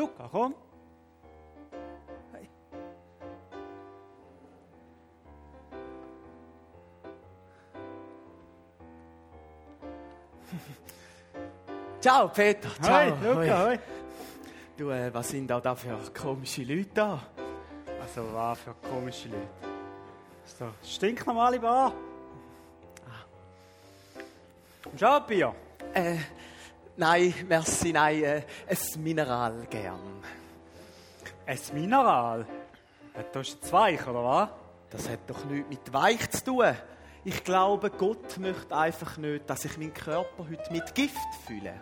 [0.00, 0.54] Luca, komm.
[2.32, 2.48] Hey.
[12.00, 12.94] Ciao Peter, ciao.
[12.94, 13.78] Hi, Luca, Hoi.
[14.78, 17.22] Du, äh, was sind da, da für komische Leute da?
[18.00, 19.48] Also, was für komische Leute.
[20.42, 21.92] Das ist doch stinknormale Bar.
[25.02, 25.54] Auch ein Bier?
[25.92, 26.16] Äh,
[27.00, 30.22] nein, merci, nein, äh, ein Mineral gern.
[31.46, 32.46] Ein Mineral.
[33.16, 34.48] Ja, Da ist jetzt weich, oder was?
[34.90, 36.76] Das hat doch nichts mit weich zu tun.
[37.24, 41.74] Ich glaube, Gott möchte einfach nicht, dass ich meinen Körper heute mit Gift fühle.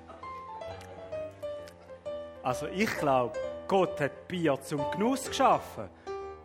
[2.43, 5.89] Also, ich glaube, Gott hat Bier zum Genuss geschaffen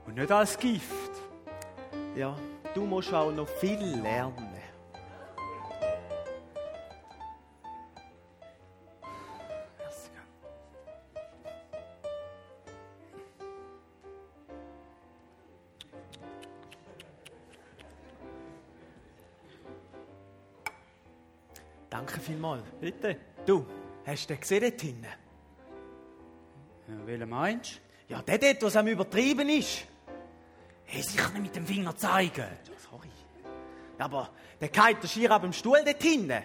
[0.05, 1.11] und nicht als Gift.
[2.15, 2.35] Ja,
[2.73, 4.52] du musst auch noch viel lernen.
[22.23, 22.63] Vielmals.
[22.79, 23.17] Bitte.
[23.45, 23.65] Du,
[24.05, 25.05] hast du den gesehen dort hinten?
[26.87, 29.81] Ja, welchen meinst Ja, der dort, was am Übertrieben ist.
[29.81, 30.11] du?
[30.85, 32.37] Hey, sicher nicht mit dem Finger zeigen.
[32.41, 33.09] Ja, sorry.
[33.97, 34.29] Aber
[34.59, 36.43] der geht der schier ab dem Stuhl dort hinten.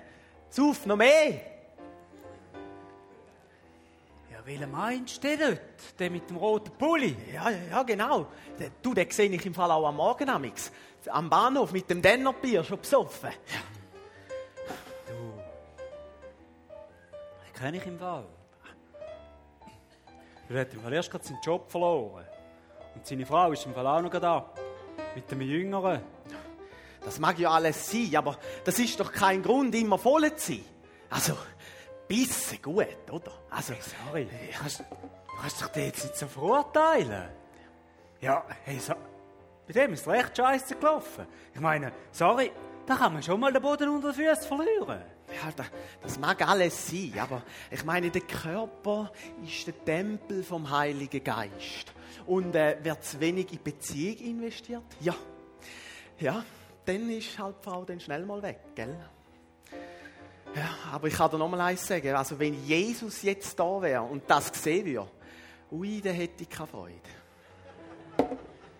[0.50, 1.40] Sauf noch mehr.
[4.30, 5.98] Ja, welchen meinst du denn dort?
[5.98, 7.16] Der mit dem roten Pulli?
[7.32, 8.26] Ja, ja, ja, genau.
[8.58, 10.28] Der- Du, den sehe ich im Fall auch am Morgen.
[11.10, 13.30] Am Bahnhof mit dem Dennerbier schon besoffen.
[13.30, 13.77] Den
[17.58, 18.24] kenne ich im Fall.
[20.48, 22.24] Er hat im Fall erst gerade seinen Job verloren.
[22.94, 24.50] Und seine Frau ist im Fall auch noch da.
[25.14, 26.00] Mit dem Jüngeren.
[27.04, 30.64] Das mag ja alles sein, aber das ist doch kein Grund, immer voll zu sein.
[31.10, 31.36] Also,
[32.06, 33.32] bisschen gut, oder?
[33.50, 33.74] Also,
[34.06, 34.84] Sorry, du kannst, du
[35.40, 37.28] kannst dich jetzt nicht so verurteilen.
[38.20, 38.94] Ja, hey, so,
[39.66, 41.26] bei dem ist es recht scheiße gelaufen.
[41.54, 42.50] Ich meine, sorry,
[42.88, 45.02] da kann man schon mal den Boden unter den Füßen verlieren.
[45.28, 45.66] ja, das,
[46.00, 49.12] das mag alles sein, aber ich meine, der Körper
[49.44, 51.92] ist der Tempel vom Heiligen Geist.
[52.26, 54.84] Und äh, wird zu wenig in Beziehung investiert?
[55.00, 55.14] Ja.
[56.18, 56.42] Ja,
[56.86, 58.96] dann ist halt die Frau dann schnell mal weg, gell?
[60.56, 62.14] Ja, aber ich kann dir noch mal eins sagen.
[62.14, 65.10] Also, wenn Jesus jetzt da wäre und das sehen würde,
[65.70, 66.94] ui, dann hätte ich keine Freude.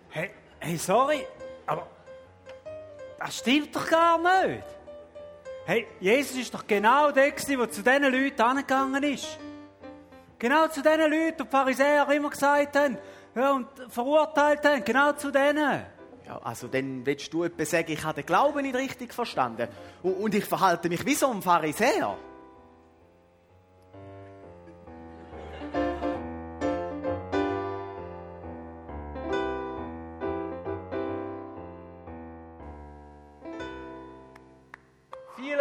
[0.09, 1.25] Hey, hey, sorry,
[1.67, 1.87] aber
[3.19, 4.63] das stimmt doch gar nicht.
[5.65, 9.37] Hey, Jesus ist doch genau der, der zu diesen Leuten angegangen ist.
[10.39, 12.97] Genau zu diesen Leuten, die die Pharisäer immer gesagt haben
[13.35, 14.83] ja, und verurteilt haben.
[14.83, 15.85] Genau zu denen.
[16.25, 19.67] Ja, also dann willst du etwa sagen, ich habe den Glauben nicht richtig verstanden
[20.01, 22.17] und, und ich verhalte mich wie so ein Pharisäer.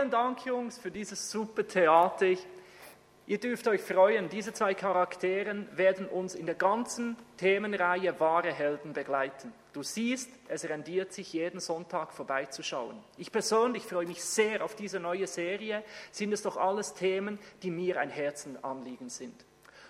[0.08, 2.28] Vielen Dank, Jungs, für dieses super Theater.
[3.26, 8.94] Ihr dürft euch freuen, diese zwei Charakteren werden uns in der ganzen Themenreihe wahre Helden
[8.94, 9.52] begleiten.
[9.74, 12.96] Du siehst, es rendiert sich jeden Sonntag vorbeizuschauen.
[13.18, 15.84] Ich persönlich freue mich sehr auf diese neue Serie.
[16.10, 19.44] Sind es doch alles Themen, die mir ein Herzenanliegen sind.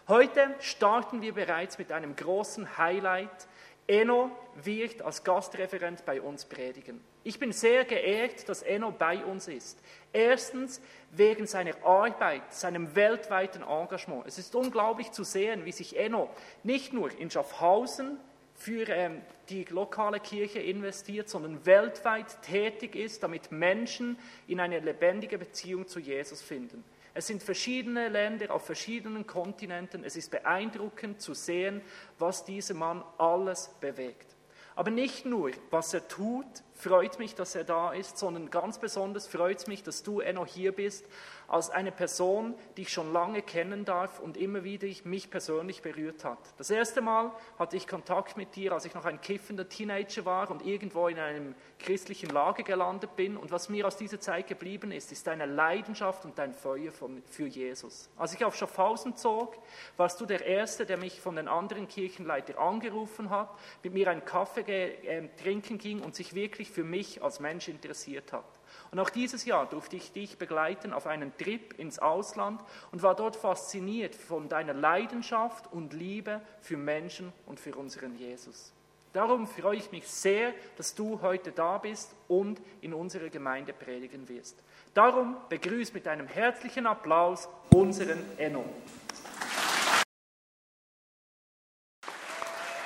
[0.08, 3.46] Heute starten wir bereits mit einem großen Highlight.
[3.86, 4.32] Enno
[4.64, 7.04] wird als Gastreferent bei uns predigen.
[7.24, 9.80] Ich bin sehr geehrt, dass Enno bei uns ist.
[10.12, 10.80] Erstens
[11.10, 14.26] wegen seiner Arbeit, seinem weltweiten Engagement.
[14.26, 16.30] Es ist unglaublich zu sehen, wie sich Enno
[16.62, 18.18] nicht nur in Schaffhausen
[18.54, 25.38] für ähm, die lokale Kirche investiert, sondern weltweit tätig ist, damit Menschen in eine lebendige
[25.38, 26.84] Beziehung zu Jesus finden.
[27.14, 30.04] Es sind verschiedene Länder auf verschiedenen Kontinenten.
[30.04, 31.80] Es ist beeindruckend zu sehen,
[32.18, 34.36] was dieser Mann alles bewegt.
[34.76, 36.46] Aber nicht nur, was er tut,
[36.78, 40.46] freut mich, dass er da ist, sondern ganz besonders freut es mich, dass du, Enno,
[40.46, 41.06] hier bist,
[41.48, 46.24] als eine Person, die ich schon lange kennen darf und immer wieder mich persönlich berührt
[46.24, 46.38] hat.
[46.58, 50.50] Das erste Mal hatte ich Kontakt mit dir, als ich noch ein kiffender Teenager war
[50.50, 53.36] und irgendwo in einem christlichen Lager gelandet bin.
[53.36, 57.46] Und was mir aus dieser Zeit geblieben ist, ist deine Leidenschaft und dein Feuer für
[57.46, 58.10] Jesus.
[58.16, 59.56] Als ich auf Schaffhausen zog,
[59.96, 63.50] warst du der Erste, der mich von den anderen Kirchenleitern angerufen hat,
[63.82, 68.32] mit mir einen Kaffee äh, trinken ging und sich wirklich für mich als Mensch interessiert
[68.32, 68.44] hat.
[68.90, 72.60] Und auch dieses Jahr durfte ich dich begleiten auf einen Trip ins Ausland
[72.92, 78.72] und war dort fasziniert von deiner Leidenschaft und Liebe für Menschen und für unseren Jesus.
[79.12, 84.28] Darum freue ich mich sehr, dass du heute da bist und in unserer Gemeinde predigen
[84.28, 84.56] wirst.
[84.94, 88.64] Darum begrüß mit einem herzlichen Applaus unseren Enno.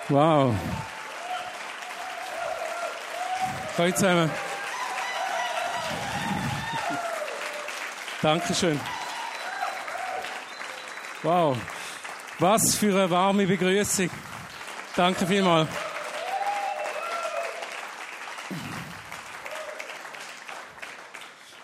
[0.09, 0.55] Wow.
[3.83, 4.31] Hallo zusammen.
[8.23, 8.81] Dankeschön.
[11.25, 11.57] Wow.
[12.39, 14.09] Was für eine warme Begrüßung.
[14.95, 15.69] Danke vielmals.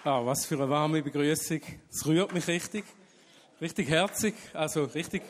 [0.03, 1.61] Ah, was für eine warme Begrüßung.
[1.89, 2.85] Es rührt mich richtig.
[3.61, 4.35] Richtig herzig.
[4.55, 5.23] Also richtig.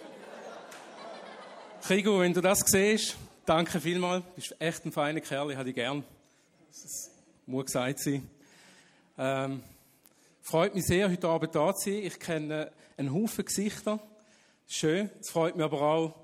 [1.87, 4.25] Krigo, wenn du das siehst, danke vielmals.
[4.25, 6.02] Du bist echt ein feiner Kerl, ich habe dich gern.
[6.70, 7.10] Das
[7.46, 8.28] muss gesagt sein.
[9.16, 9.62] Ähm,
[10.42, 12.02] freut mich sehr, heute Abend da zu sein.
[12.02, 13.98] Ich kenne einen Haufen Gesichter.
[14.66, 15.08] Schön.
[15.18, 16.14] Es freut mich aber auch,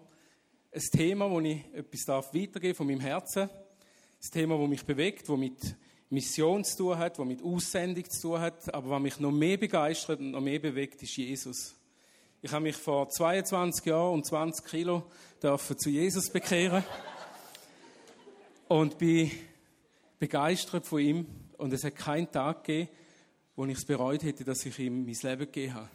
[0.70, 3.44] ein Thema, wo ich etwas darf weitergeben von meinem Herzen.
[3.44, 5.76] Ein Thema, das mich bewegt, das mit
[6.10, 8.74] Mission zu tun hat, das mit Aussendung zu tun hat.
[8.74, 11.74] Aber was mich noch mehr begeistert und noch mehr bewegt, ist Jesus.
[12.42, 15.04] Ich habe mich vor 22 Jahren und 20 Kilo
[15.40, 16.84] zu Jesus bekehren
[18.68, 19.30] und bin
[20.24, 21.26] begeistert von ihm.
[21.58, 22.88] Und es hat keinen Tag gegeben,
[23.56, 25.90] wo ich es bereut hätte, dass ich ihm mein Leben gegeben habe.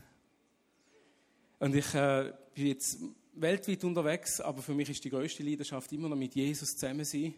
[1.59, 2.99] Und ich äh, bin jetzt
[3.33, 7.33] weltweit unterwegs, aber für mich ist die größte Leidenschaft immer noch mit Jesus zusammen sein,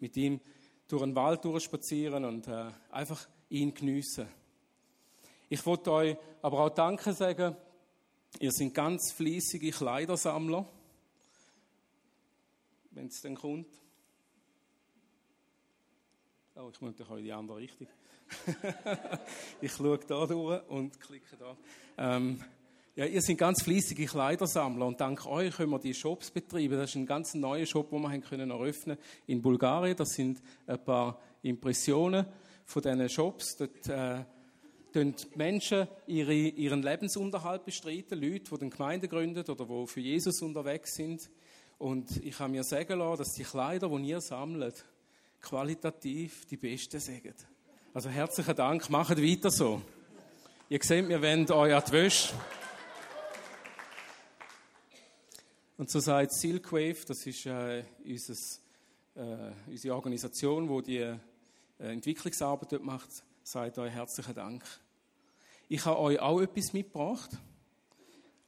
[0.00, 0.40] mit ihm
[0.88, 4.26] durch den Wald durchspazieren und äh, einfach ihn geniessen.
[5.48, 7.56] Ich wollte euch aber auch Danke sagen
[8.40, 10.66] Ihr seid ganz fließige Kleidersammler,
[12.90, 13.68] wenn es dann kommt.
[16.56, 17.88] Oh, ich muss euch in die andere Richtung.
[19.60, 21.56] ich schaue da durch und klicke da.
[21.98, 22.44] Ähm,
[22.94, 26.76] ja, ihr seid ganz fließige Kleidersammler und dank euch können wir die Shops betreiben.
[26.76, 29.96] Das ist ein ganz neuer Shop, den wir haben können eröffnen in Bulgarien.
[29.96, 32.24] Das sind ein paar Impressionen
[32.64, 33.56] von diesen Shops.
[33.56, 34.24] Dort äh,
[35.34, 40.94] Menschen ihre, ihren Lebensunterhalt bestreiten, Leute, die den Gemeinde gründen oder die für Jesus unterwegs
[40.94, 41.28] sind.
[41.78, 44.84] Und ich habe mir sagen lassen, dass die Kleider, die ihr sammelt,
[45.44, 47.34] qualitativ die besten sind.
[47.92, 49.82] Also herzlichen Dank, macht weiter so.
[50.70, 52.34] Ihr seht, wir wollen euch an die Wäsche.
[55.76, 58.34] Und so sagt Silkwave, das ist äh, unser,
[59.16, 61.18] äh, unsere Organisation, die die äh,
[61.78, 63.10] Entwicklungsarbeit dort macht,
[63.42, 64.64] sagt euch herzlichen Dank.
[65.68, 67.30] Ich habe euch auch etwas mitgebracht,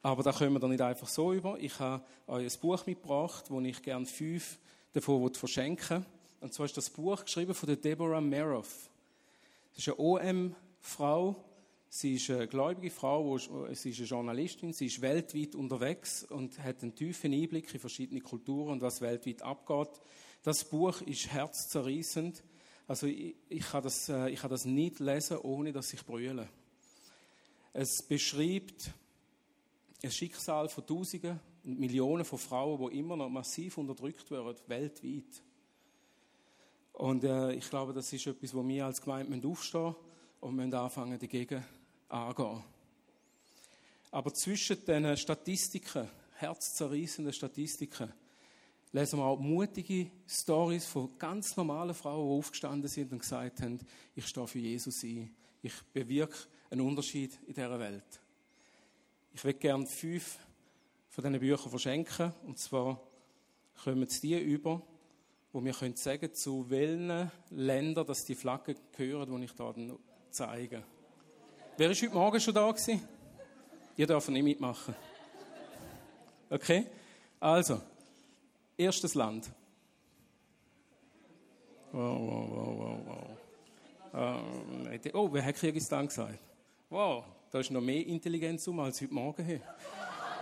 [0.03, 1.59] aber da kommen wir dann nicht einfach so über.
[1.61, 4.59] Ich habe euch ein Buch mitgebracht, wo ich gerne fünf
[4.93, 6.16] davon verschenken will.
[6.41, 8.91] Und zwar ist das Buch geschrieben von Deborah Meroff.
[9.75, 11.37] Das ist eine OM-Frau.
[11.89, 16.83] Sie ist eine gläubige Frau, sie ist eine Journalistin, sie ist weltweit unterwegs und hat
[16.83, 20.01] einen tiefen Einblick in verschiedene Kulturen und was weltweit abgeht.
[20.43, 22.43] Das Buch ist herzzerreißend.
[22.89, 26.49] Also ich, ich, kann das, äh, ich kann das nicht lesen, ohne dass ich brülle.
[27.73, 28.91] Es beschreibt
[30.03, 35.43] ein Schicksal von Tausenden und Millionen von Frauen, die immer noch massiv unterdrückt werden, weltweit.
[36.97, 39.95] Und äh, ich glaube, das ist etwas, wo wir als Gemeinde aufstehen
[40.41, 41.63] und müssen anfangen, dagegen
[42.09, 42.65] anzugehen.
[44.11, 48.11] Aber zwischen den Statistiken, herzzerreißenden Statistiken,
[48.93, 53.79] lesen wir auch mutige Stories von ganz normalen Frauen, die aufgestanden sind und gesagt haben,
[54.15, 55.37] ich stehe für Jesus ein.
[55.61, 56.39] Ich bewirke
[56.71, 58.23] einen Unterschied in dieser Welt.
[59.35, 60.39] Ich würde gerne fünf
[61.11, 62.33] von diesen Büchern verschenken.
[62.47, 63.03] Und zwar
[63.85, 64.81] kommen es die über,
[65.57, 69.99] wo wir können sagen, zu welchen Ländern dass die Flaggen gehören, die ich hier
[70.29, 70.83] zeige.
[71.79, 73.01] Wer ist heute Morgen schon da gewesen?
[73.97, 74.95] Ihr dürft nicht mitmachen.
[76.51, 76.85] Okay?
[77.41, 77.81] Also,
[78.77, 79.51] erstes Land.
[81.91, 82.99] Wow, wow, wow, wow,
[84.13, 84.43] wow.
[84.93, 86.39] Ähm, oh, wer hat Kirgistan gesagt?
[86.91, 89.63] Wow, da ist noch mehr Intelligenz um als heute Morgen hier.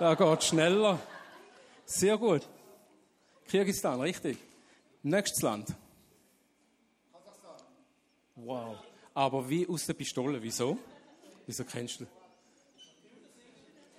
[0.01, 0.99] Da geht schneller.
[1.85, 2.49] Sehr gut.
[3.47, 4.39] Kirgistan, richtig.
[5.05, 5.69] Nächstes Land.
[8.37, 8.79] Wow.
[9.13, 10.43] Aber wie aus der Pistole.
[10.43, 10.79] Wieso?
[11.47, 12.07] Wieso kennst du?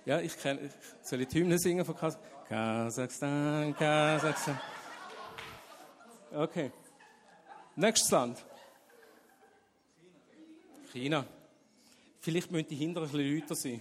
[0.04, 0.68] Ja, ich kenne.
[1.02, 3.74] Soll ich die Hymne singen von Kasachstan?
[3.76, 4.60] Kasachstan,
[6.32, 6.72] Okay.
[7.76, 8.44] Nächstes Land.
[10.92, 11.24] China.
[12.20, 13.80] Vielleicht müssen die hinter ein bisschen Leute sein.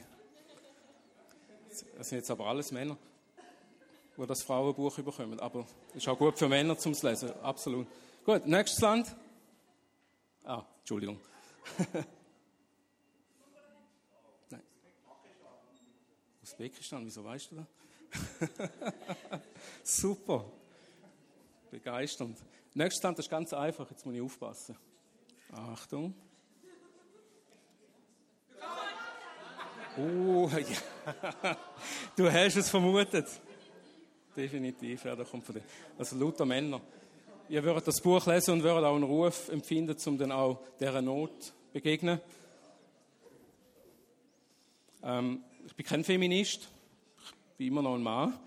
[1.97, 2.97] Das sind jetzt aber alles Männer,
[4.17, 5.39] die das Frauenbuch bekommen.
[5.39, 7.87] Aber es ist auch gut für Männer zum Lesen, absolut.
[8.25, 9.15] Gut, nächstes Land.
[10.43, 11.19] Ah, Entschuldigung.
[14.49, 14.61] Nein.
[16.43, 17.65] Usbekistan, wieso weißt du das?
[19.83, 20.45] Super.
[21.71, 22.37] Begeisternd.
[22.73, 24.77] Nächstes Land ist ganz einfach, jetzt muss ich aufpassen.
[25.51, 26.13] Achtung.
[29.97, 31.57] Oh, ja.
[32.15, 33.27] Du hast es vermutet.
[34.35, 35.05] Definitiv.
[35.05, 35.63] Ja, da kommt von dem.
[35.97, 36.81] Also lauter Männer.
[37.47, 41.01] Ihr würdet das Buch lesen und würdet auch einen Ruf empfinden, um dann auch dieser
[41.01, 42.19] Not begegnen.
[45.03, 46.67] Ähm, ich bin kein Feminist,
[47.23, 48.39] ich bin immer noch ein Mann.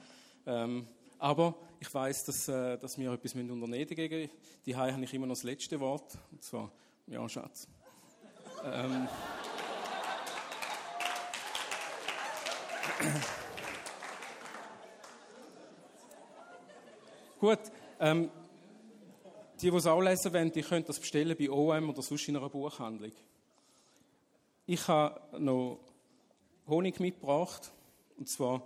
[0.46, 4.30] Ähm, aber ich weiß, dass, äh, dass wir etwas unternehmen dagegen.
[4.66, 6.18] Die habe ich immer noch das letzte Wort.
[6.32, 6.70] Und zwar,
[7.06, 7.68] ja, Schatz.
[8.64, 9.08] ähm,
[17.38, 17.60] Gut,
[18.00, 18.30] ähm,
[19.60, 22.36] die, die es auch lesen wollen, die können das bestellen bei OM oder sonst in
[22.36, 23.12] einer Buchhandlung.
[24.66, 25.80] Ich habe noch
[26.68, 27.72] Honig mitgebracht.
[28.18, 28.62] Und zwar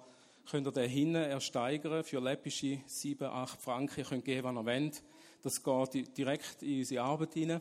[0.50, 4.00] könnt ihr den hinten ersteigern für läppische 7, 8 Franken.
[4.00, 5.02] Ihr könnt geben, was ihr wollt.
[5.42, 7.60] Das geht direkt in unsere Arbeit hinein.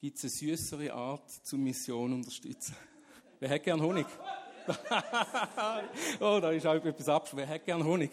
[0.00, 2.74] Gibt es eine süßere Art, zur Mission unterstützen?
[3.38, 4.06] Wer hätte gern Honig?
[6.20, 7.36] oh, da ist auch etwas abgeschlossen.
[7.36, 8.10] Wer hätte gern Honig?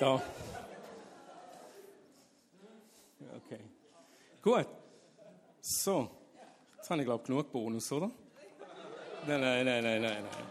[0.00, 0.22] Da.
[3.20, 3.60] Okay.
[4.42, 4.66] Gut.
[5.60, 6.10] So.
[6.76, 8.10] Jetzt habe ich, glaube ich, genug Bonus, oder?
[9.26, 10.46] Nein, nein, nein, nein, nein, nein.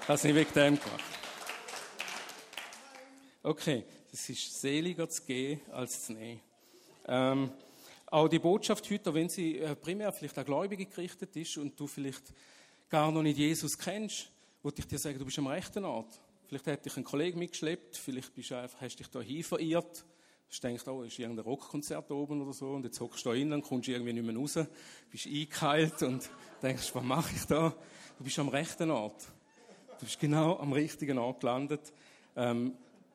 [0.00, 1.04] Ich habe es nicht wegen dem gemacht.
[3.44, 6.40] Okay, es ist seliger zu gehen als zu nehmen.
[7.06, 7.50] Ähm,
[8.06, 11.86] auch die Botschaft heute, wenn sie äh, primär vielleicht an Gläubige gerichtet ist und du
[11.86, 12.32] vielleicht
[12.90, 14.30] gar noch nicht Jesus kennst,
[14.62, 16.20] würde ich dir sagen, du bist am rechten Ort.
[16.46, 20.04] Vielleicht hat dich ein Kollege mitgeschleppt, vielleicht bist du einfach, hast dich hier verirrt.
[20.52, 23.62] Du denkst, oh, ist irgendein Rockkonzert oben oder so, und jetzt hockst du da innen,
[23.62, 24.58] kommst irgendwie nicht mehr raus,
[25.10, 26.28] bist eingeheilt und
[26.60, 27.74] denkst, was mache ich da?
[28.18, 29.32] Du bist am rechten Ort.
[29.98, 31.92] Du bist genau am richtigen Ort gelandet.
[32.36, 32.74] Ähm,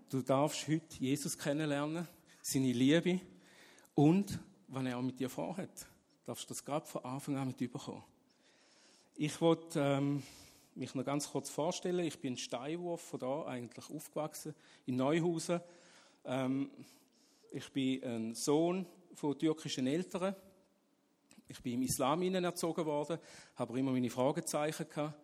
[0.10, 2.08] du darfst heute Jesus kennenlernen,
[2.41, 3.20] seine Liebe
[3.94, 5.86] und, was er auch mit dir vorhat,
[6.25, 8.03] darfst du das gerade von Anfang an mit überkommen.
[9.15, 10.24] Ich wollte ähm,
[10.74, 12.03] mich noch ganz kurz vorstellen.
[12.03, 14.56] Ich bin Steinwurf von da eigentlich aufgewachsen,
[14.88, 15.62] in Neuhausen.
[16.25, 16.72] Ähm,
[17.57, 18.85] ich bin ein Sohn
[19.15, 20.35] von türkischen Eltern.
[21.47, 23.17] Ich bin im Islam erzogen worden,
[23.55, 25.19] habe immer meine Fragezeichen gehabt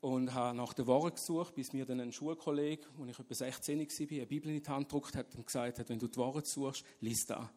[0.00, 3.78] und habe nach der Worte gesucht, bis mir dann ein Schulkollege, als ich etwa 16
[3.78, 6.48] war, eine Bibel in die Hand gedruckt hat und gesagt hat, wenn du die Worte
[6.48, 7.50] suchst, lies da.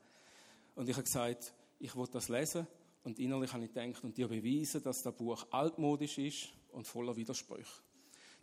[0.75, 2.67] Und ich habe gesagt, ich will das lesen
[3.05, 7.15] und innerlich habe ich gedacht und dir beweisen, dass das Buch altmodisch ist und voller
[7.15, 7.81] Widersprüche.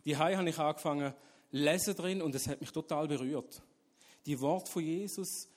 [0.05, 1.13] Die habe ich angefangen
[1.51, 3.61] lesen drin und es hat mich total berührt.
[4.25, 5.47] Die Worte von Jesus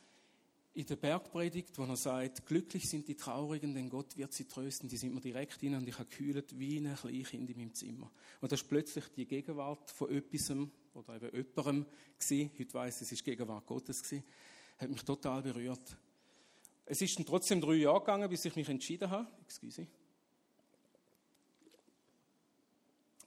[0.72, 4.88] in der Bergpredigt, wo er sagt, glücklich sind die Traurigen, denn Gott wird sie trösten,
[4.88, 8.10] die sind mir direkt hin und ich habe gekühlt wie ein Kleinkind in meinem Zimmer.
[8.40, 10.50] Und das ist plötzlich die Gegenwart von etwas
[10.94, 11.86] oder eben jemandem
[12.18, 12.50] gewesen.
[12.58, 14.24] Heute weiss ich, es ist Gegenwart Gottes gewesen.
[14.78, 15.96] Hat mich total berührt.
[16.86, 19.28] Es ist dann trotzdem drei Jahre gegangen, bis ich mich entschieden habe.
[19.42, 19.86] Excuse.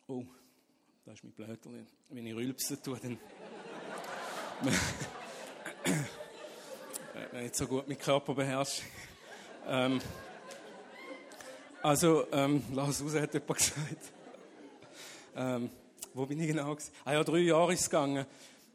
[0.07, 0.25] Oh,
[1.05, 1.87] da ist mein Blöterchen.
[2.09, 3.17] Wenn ich rülpsen tue, dann...
[7.33, 8.81] nicht so gut mit Körper beherrscht.
[9.67, 9.99] Ähm,
[11.81, 14.13] also, ähm, Lars Hause hat jemand gesagt.
[15.35, 15.69] Ähm,
[16.13, 16.77] wo bin ich genau?
[17.05, 18.25] Ah ja, drei Jahre ist es gegangen,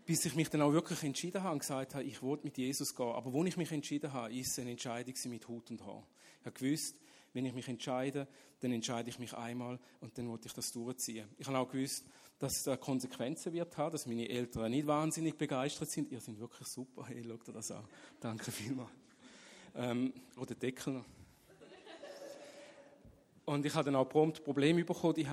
[0.04, 2.94] bis ich mich dann auch wirklich entschieden habe und gesagt habe, ich will mit Jesus
[2.94, 3.10] gehen.
[3.10, 6.02] Aber wo ich mich entschieden habe, ist eine Entscheidung mit Hut und Haar.
[6.40, 6.96] Ich habe gewusst,
[7.32, 8.26] wenn ich mich entscheide,
[8.60, 11.28] dann entscheide ich mich einmal und dann wollte ich das durchziehen.
[11.38, 12.04] Ich habe auch gewusst,
[12.38, 16.10] dass es Konsequenzen wird haben, dass meine Eltern nicht wahnsinnig begeistert sind.
[16.10, 17.84] Ihr seid wirklich super, hey, schaut ihr das an.
[18.20, 18.90] Danke vielmals.
[19.74, 21.04] Ähm, oder Deckel noch.
[23.44, 25.26] Und ich habe dann auch prompt Probleme bekommen, die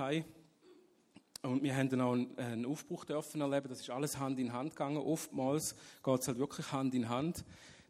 [1.42, 3.68] und wir haben dann auch einen Aufbruch dürfen erleben.
[3.68, 4.96] Das ist alles Hand in Hand gegangen.
[4.96, 7.44] Oftmals geht es halt wirklich Hand in Hand,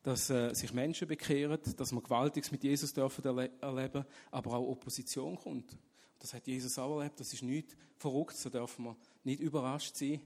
[0.06, 4.68] dass äh, sich Menschen bekehren, dass wir Gewaltiges mit Jesus dürfen erle erleben, aber auch
[4.68, 5.76] Opposition kommt.
[6.20, 7.18] Das hat Jesus auch erlebt.
[7.18, 10.20] Das ist nicht verrückt, so dürfen wir nicht überrascht sein.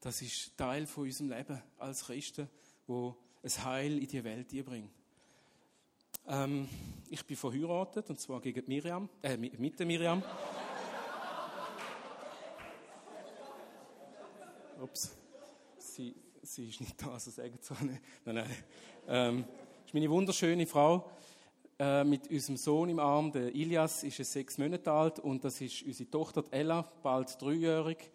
[0.00, 2.48] Das ist Teil von unserem Leben als Christen,
[2.88, 4.90] wo ein Heil in die Welt bringt.
[6.26, 6.68] Ähm,
[7.08, 10.24] ich bin verheiratet, und zwar gegen Miriam, äh, mit der Miriam.
[14.82, 15.16] Ups,
[15.78, 18.50] sie, sie ist nicht da, also sagen zu Nein, nein.
[19.08, 21.10] Ähm, das ist meine wunderschöne Frau.
[21.78, 25.82] Äh, mit unserem Sohn im Arm, der Ilias, ist sechs Monate alt und das ist
[25.82, 28.10] unsere Tochter Ella, bald dreijährig,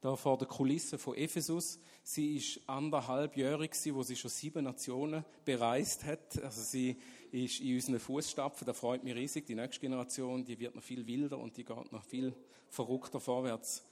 [0.00, 1.80] da vor der Kulisse von Ephesus.
[2.04, 6.40] Sie ist anderthalbjährig, wo sie schon sieben Nationen bereist hat.
[6.42, 6.96] Also sie
[7.32, 9.46] ist in unseren Fußstapfen, da freut mich riesig.
[9.46, 12.32] Die nächste Generation, die wird noch viel wilder und die geht noch viel
[12.68, 13.82] verrückter vorwärts.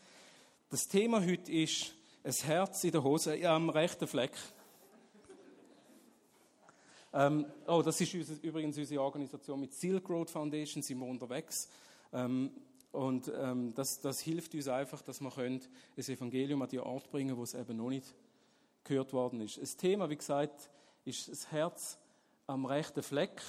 [0.71, 1.95] Das Thema heute ist
[2.25, 4.33] ein Herz in der Hose am rechten Fleck.
[7.13, 11.69] Ähm, oh, das ist unser, übrigens unsere Organisation mit Silk Road Foundation, sind wir unterwegs.
[12.13, 12.51] Ähm,
[12.93, 15.61] und ähm, das, das, hilft uns einfach, dass wir können
[15.97, 18.15] ein Evangelium an die Ort bringen, wo es eben noch nicht
[18.85, 19.61] gehört worden ist.
[19.61, 20.71] Das Thema, wie gesagt,
[21.05, 21.99] ist das Herz
[22.47, 23.41] am rechten Fleck,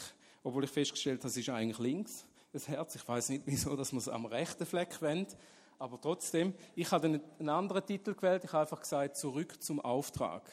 [0.44, 2.96] obwohl ich festgestellt habe, es ist eigentlich links, das Herz.
[2.96, 5.38] Ich weiß nicht, wieso, dass man es am rechten Fleck wendet,
[5.80, 10.44] aber trotzdem, ich habe einen anderen Titel gewählt, ich habe einfach gesagt, zurück zum Auftrag.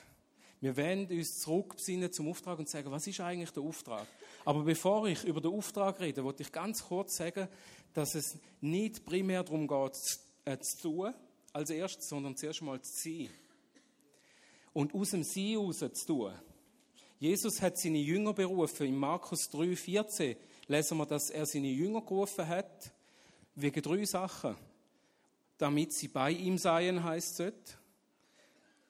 [0.61, 4.07] Wir werden uns zurückbesinnen zum Auftrag und sagen, was ist eigentlich der Auftrag?
[4.45, 7.49] Aber bevor ich über den Auftrag rede, wollte ich ganz kurz sagen,
[7.93, 9.99] dass es nicht primär darum geht,
[10.45, 11.15] äh, zu tun,
[11.53, 13.29] als erstes, sondern zuerst mal zu sein.
[14.73, 16.33] Und aus dem Sein heraus zu tun.
[17.19, 18.87] Jesus hat seine Jünger berufen.
[18.87, 20.37] In Markus 3,14
[20.69, 22.93] lesen wir, dass er seine Jünger gerufen hat,
[23.55, 24.55] wegen drei Sachen.
[25.59, 27.53] Damit sie bei ihm seien, heißt es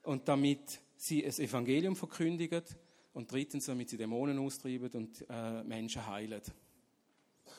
[0.03, 2.63] Und damit sie das Evangelium verkündigen.
[3.13, 6.43] Und drittens, damit sie Dämonen austreiben und äh, Menschen heilen.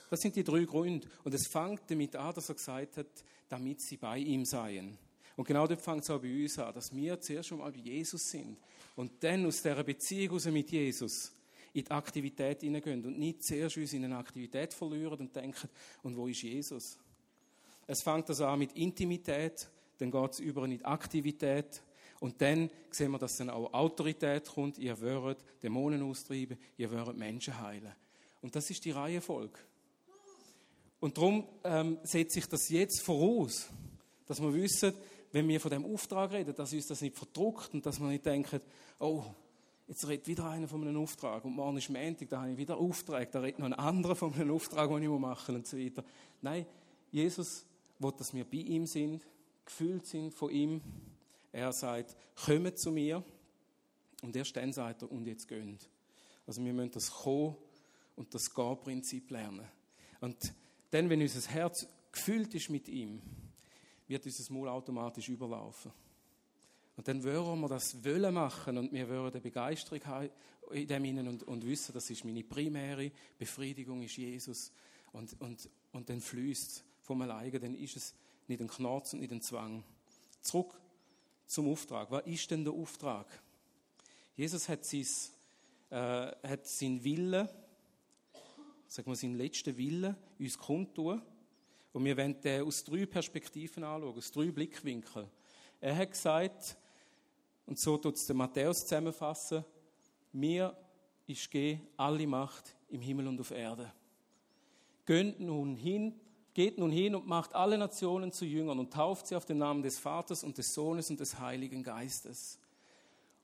[0.09, 1.07] Das sind die drei Gründe.
[1.23, 3.07] Und es fängt damit an, dass er gesagt hat,
[3.49, 4.97] damit sie bei ihm seien.
[5.35, 8.29] Und genau dort fängt es auch bei uns an, dass wir zuerst einmal bei Jesus
[8.29, 8.57] sind
[8.95, 11.31] und dann aus dieser Beziehung raus mit Jesus
[11.73, 15.69] in die Aktivität hineingehen und nicht zuerst uns in eine Aktivität verlieren und denken,
[16.01, 16.97] und wo ist Jesus?
[17.87, 21.81] Es fängt also an mit Intimität, dann geht es über in Aktivität
[22.19, 24.77] und dann sehen wir, dass dann auch Autorität kommt.
[24.77, 27.93] Ihr werdet Dämonen austreiben, ihr werdet Menschen heilen.
[28.41, 29.59] Und das ist die Reihenfolge.
[30.99, 33.69] Und darum ähm, setzt sich das jetzt voraus,
[34.25, 34.93] dass wir wissen,
[35.31, 38.25] wenn wir von dem Auftrag reden, dass uns das nicht verdruckt und dass wir nicht
[38.25, 38.61] denken,
[38.99, 39.23] oh,
[39.87, 42.77] jetzt redet wieder einer von einem Auftrag und morgen ist Montag, da habe ich wieder
[42.77, 45.77] Auftrag, da redet noch ein anderer von einem Auftrag, den ich machen muss und so
[45.77, 46.03] weiter.
[46.41, 46.65] Nein,
[47.11, 47.66] Jesus
[47.99, 49.25] will, dass wir bei ihm sind,
[49.65, 50.81] gefühlt sind von ihm.
[51.51, 53.23] Er sagt, kommt zu mir
[54.21, 55.89] und erst dann sagt er, und jetzt gönnt.
[56.45, 57.55] Also wir müssen das Kommen
[58.15, 59.67] und das Gehen-Prinzip lernen.
[60.21, 60.53] Und
[60.89, 63.21] dann, wenn unser Herz gefüllt ist mit ihm,
[64.07, 65.91] wird unser Maul automatisch überlaufen.
[66.95, 70.29] Und dann würden wir das wollen machen und wir würden eine Begeisterung haben
[70.71, 74.71] in dem Innen und, und wissen, das ist meine primäre Befriedigung, ist Jesus.
[75.11, 78.13] Und, und, und dann fließt vom alleine, dann ist es
[78.47, 79.83] nicht ein Knarz und nicht ein Zwang.
[80.41, 80.79] Zurück
[81.45, 82.11] zum Auftrag.
[82.11, 83.27] Was ist denn der Auftrag?
[84.35, 85.05] Jesus hat, sein,
[85.89, 87.49] äh, hat seinen Willen
[88.87, 91.21] sagen wir, seinen letzten Willen uns kundtun.
[91.93, 95.27] Und wir wollen den aus drei Perspektiven anschauen, aus drei Blickwinkeln.
[95.79, 96.77] Er hat gesagt,
[97.65, 99.63] und so tut es der Matthäus zusammenfassen,
[100.31, 100.75] mir
[101.25, 103.91] ist gegeben alle Macht im Himmel und auf Erde.
[105.05, 106.19] Geht nun hin,
[106.57, 109.83] geht nun hin und macht alle Nationen zu Jüngern und tauft sie auf den Namen
[109.83, 112.57] des Vaters und des Sohnes und des Heiligen Geistes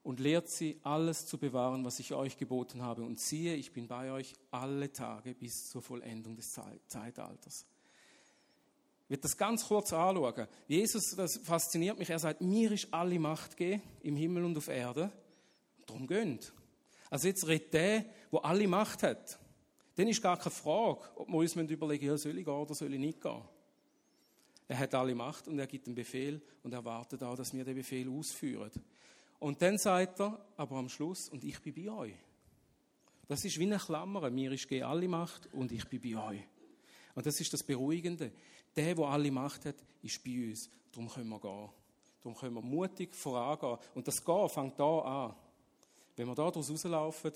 [0.01, 3.03] und lehrt sie, alles zu bewahren, was ich euch geboten habe.
[3.03, 7.67] Und siehe, ich bin bei euch alle Tage bis zur Vollendung des Zeitalters.
[9.03, 10.47] Ich werde das ganz kurz anschauen.
[10.67, 12.09] Jesus, das fasziniert mich.
[12.09, 15.11] Er sagt, mir ist alle Macht gegeben, im Himmel und auf Erde.
[15.85, 16.51] Darum gönnt.
[17.11, 19.37] Also jetzt redet der, wo alle Macht hat.
[19.95, 22.93] Dann ist gar keine Frage, ob wir uns überlegen, ja, soll ich gehen oder soll
[22.93, 23.41] ich nicht gehen.
[24.67, 27.75] Er hat alle Macht und er gibt den Befehl und erwartet auch, dass wir den
[27.75, 28.71] Befehl ausführen.
[29.39, 32.15] Und dann sagt er, aber am Schluss, und ich bin bei euch.
[33.27, 34.29] Das ist wie eine Klammer.
[34.29, 36.41] Mir ist alle Macht und ich bin bei euch.
[37.15, 38.31] Und das ist das Beruhigende.
[38.75, 40.69] Der, der alle Macht hat, ist bei uns.
[40.91, 41.69] Darum können wir gehen.
[42.23, 43.77] Darum können wir mutig vorangehen.
[43.93, 45.35] Und das Gehen fängt da an.
[46.15, 47.31] Wenn wir da daraus rauslaufen,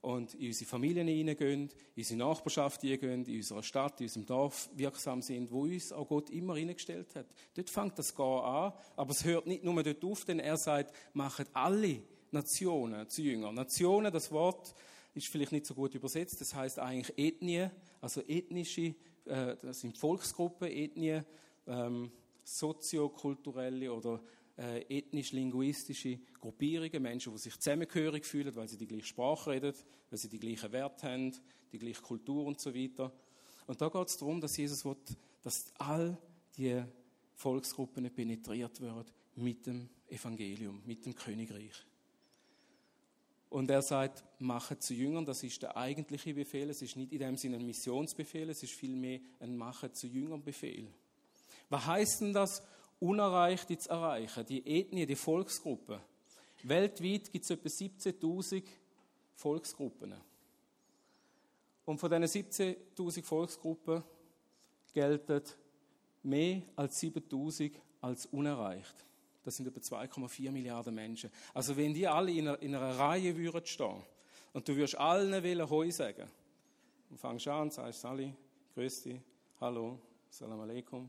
[0.00, 4.70] und in unsere Familien hineingehen, in unsere Nachbarschaft hineingehen, in unserer Stadt, in unserem Dorf
[4.74, 7.26] wirksam sind, wo uns auch Gott immer hineingestellt hat.
[7.54, 10.94] Dort fängt das Gehen an, aber es hört nicht nur dort auf, denn er sagt,
[11.12, 13.54] machen alle Nationen zu Jüngern.
[13.54, 14.74] Nationen, das Wort
[15.14, 19.96] ist vielleicht nicht so gut übersetzt, das heißt eigentlich Ethnie, also ethnische, äh, das sind
[19.96, 21.20] Volksgruppen, Ethnie,
[21.66, 22.12] ähm,
[22.44, 24.22] soziokulturelle oder
[24.58, 29.74] äh, ethnisch-linguistische Gruppierungen, Menschen, die sich zusammengehörig fühlen, weil sie die gleiche Sprache reden,
[30.10, 31.32] weil sie die gleichen Werte haben,
[31.72, 33.12] die gleiche Kultur und so weiter.
[33.66, 34.96] Und da geht es darum, dass Jesus will,
[35.42, 36.16] dass all
[36.56, 36.82] die
[37.34, 39.04] Volksgruppen penetriert werden
[39.36, 41.84] mit dem Evangelium, mit dem Königreich.
[43.48, 46.68] Und er sagt, mache zu Jüngern, das ist der eigentliche Befehl.
[46.70, 50.42] Es ist nicht in dem Sinne ein Missionsbefehl, es ist vielmehr ein Mache zu Jüngern
[50.42, 50.88] Befehl.
[51.68, 52.62] Was heißt denn das?
[52.98, 56.00] Unerreichte zu erreichen, die Ethnie, die Volksgruppen.
[56.62, 58.62] Weltweit gibt es etwa 17.000
[59.34, 60.14] Volksgruppen.
[61.84, 64.02] Und von diesen 17.000 Volksgruppen
[64.92, 65.42] gelten
[66.22, 68.94] mehr als 7.000 als unerreicht.
[69.44, 71.30] Das sind etwa 2,4 Milliarden Menschen.
[71.54, 74.02] Also wenn die alle in einer, in einer Reihe würden stehen
[74.52, 76.28] und du würdest allen wollen Heu sagen,
[77.10, 78.34] und fangst an, sagst Sali,
[78.74, 79.20] grüß dich,
[79.60, 81.08] hallo, salam alaikum,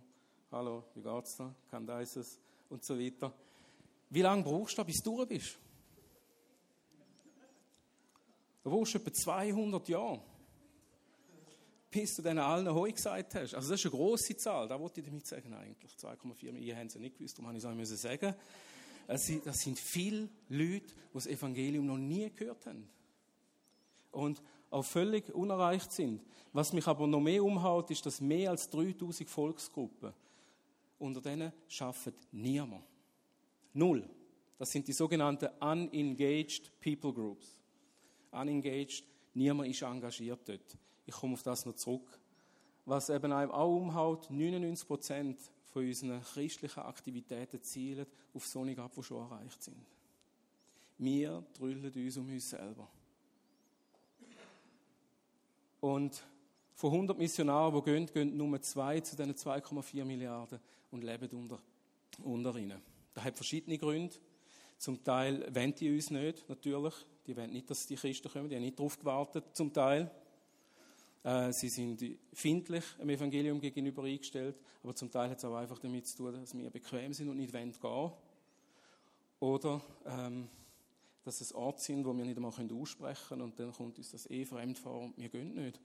[0.52, 3.34] hallo, wie geht's da, kann da ist es und so weiter.
[4.10, 5.58] Wie lange brauchst du, bis du durch bist?
[8.64, 10.22] Da brauchst du etwa 200 Jahre,
[11.90, 13.54] bis du denen allen Heu gesagt hast.
[13.54, 15.92] Also das ist eine grosse Zahl, da wollte ich damit sagen eigentlich.
[15.94, 18.36] 2,4 Millionen, ihr habt es ja nicht gewusst, darum habe ich es sagen
[19.08, 22.90] Das sind viele Leute, die das Evangelium noch nie gehört haben.
[24.12, 26.22] Und auch völlig unerreicht sind.
[26.52, 30.14] Was mich aber noch mehr umhaut, ist, dass mehr als 3000 Volksgruppen
[31.00, 32.84] unter denen schafft niemand.
[33.74, 34.10] Null.
[34.58, 37.56] Das sind die sogenannten Unengaged People Groups.
[38.32, 40.78] Unengaged, niemand ist engagiert dort.
[41.06, 42.20] Ich komme auf das noch zurück.
[42.86, 48.94] Was eben einem auch umhaut, 99 Prozent von unseren christlichen Aktivitäten zielen auf solche ab,
[48.96, 49.86] die schon erreicht sind.
[50.98, 52.88] Wir drüllen uns um uns selber.
[55.80, 56.24] Und
[56.74, 60.60] von 100 Missionaren, die gehen, gehen nur zwei zu diesen 2,4 Milliarden
[60.91, 61.60] und leben unter,
[62.23, 62.82] unter ihnen.
[63.13, 64.15] Das hat verschiedene Gründe.
[64.78, 66.93] Zum Teil wollen die uns nicht, natürlich.
[67.26, 68.50] Die wollen nicht, dass die Christen kommen.
[68.50, 70.12] Die haben nicht darauf gewartet, zum Teil.
[71.23, 74.56] Äh, sie sind findlich dem Evangelium gegenüber eingestellt.
[74.84, 77.38] Aber zum Teil hat es auch einfach damit zu tun, dass wir bequem sind und
[77.38, 78.12] nicht gehen wollen.
[79.39, 80.47] Oder ähm,
[81.23, 84.30] dass es Orte sind, wo wir nicht einmal aussprechen können und dann kommt uns das
[84.30, 85.80] eh fremd vor und wir gehen nicht.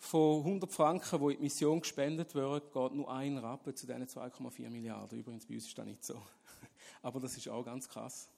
[0.00, 4.06] Von 100 Franken, die in die Mission gespendet werden, geht nur ein Rappen zu diesen
[4.06, 5.18] 2,4 Milliarden.
[5.18, 6.20] Übrigens, bei uns ist das nicht so.
[7.02, 8.28] Aber das ist auch ganz krass.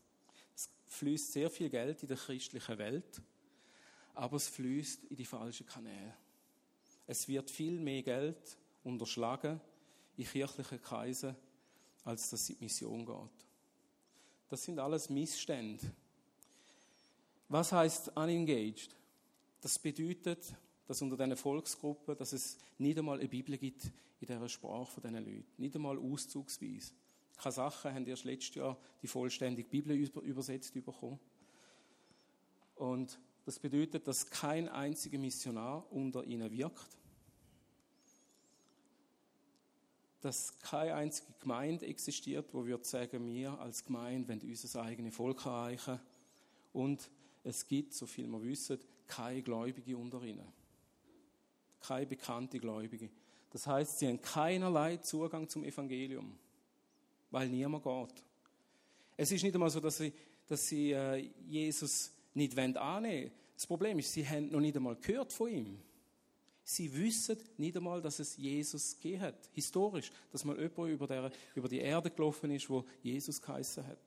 [0.56, 3.22] Es fließt sehr viel Geld in der christlichen Welt,
[4.14, 6.14] aber es fließt in die falschen Kanäle.
[7.06, 9.58] Es wird viel mehr Geld unterschlagen
[10.18, 11.34] in kirchlichen Kreisen,
[12.04, 13.46] als dass es in die Mission geht.
[14.50, 15.90] Das sind alles Missstände.
[17.48, 18.94] Was heißt unengaged?
[19.62, 20.54] Das bedeutet,
[20.92, 23.84] dass unter diesen Volksgruppen, dass es nicht einmal eine Bibel gibt
[24.20, 25.46] in dieser Sprache von diesen Leuten.
[25.56, 26.92] Nicht einmal auszugsweise.
[27.38, 31.18] Kasachen haben erst letztes Jahr die vollständige Bibel übersetzt bekommen.
[32.74, 36.98] Und das bedeutet, dass kein einziger Missionar unter ihnen wirkt.
[40.20, 45.44] dass keine einzige Gemeinde existiert, wo wir sagen, wir als Gemeinde wollen unser eigenes Volk
[45.46, 45.98] erreichen.
[46.72, 47.10] Und
[47.42, 48.78] es gibt, so viel wir wissen,
[49.08, 50.61] keine Gläubige unter ihnen.
[51.86, 53.10] Keine bekannte Gläubige.
[53.50, 56.38] Das heißt, sie haben keinerlei Zugang zum Evangelium,
[57.30, 58.24] weil niemand geht.
[59.16, 60.12] Es ist nicht einmal so, dass sie,
[60.46, 63.30] dass sie äh, Jesus nicht annehmen wollen.
[63.54, 65.78] Das Problem ist, sie haben noch nicht einmal gehört von ihm.
[66.64, 69.50] Sie wissen nicht einmal, dass es Jesus gegeben hat.
[69.52, 73.98] Historisch, dass mal jemand über, der, über die Erde gelaufen ist, wo Jesus geheißen hat.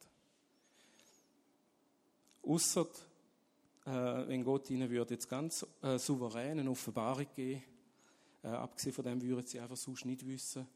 [2.42, 2.88] Ausser,
[3.86, 7.64] wenn Gott ihnen würde jetzt ganz äh, souverän eine Offenbarung geben,
[8.44, 10.68] äh, abgesehen von dem würden sie einfach sonst nicht wissen,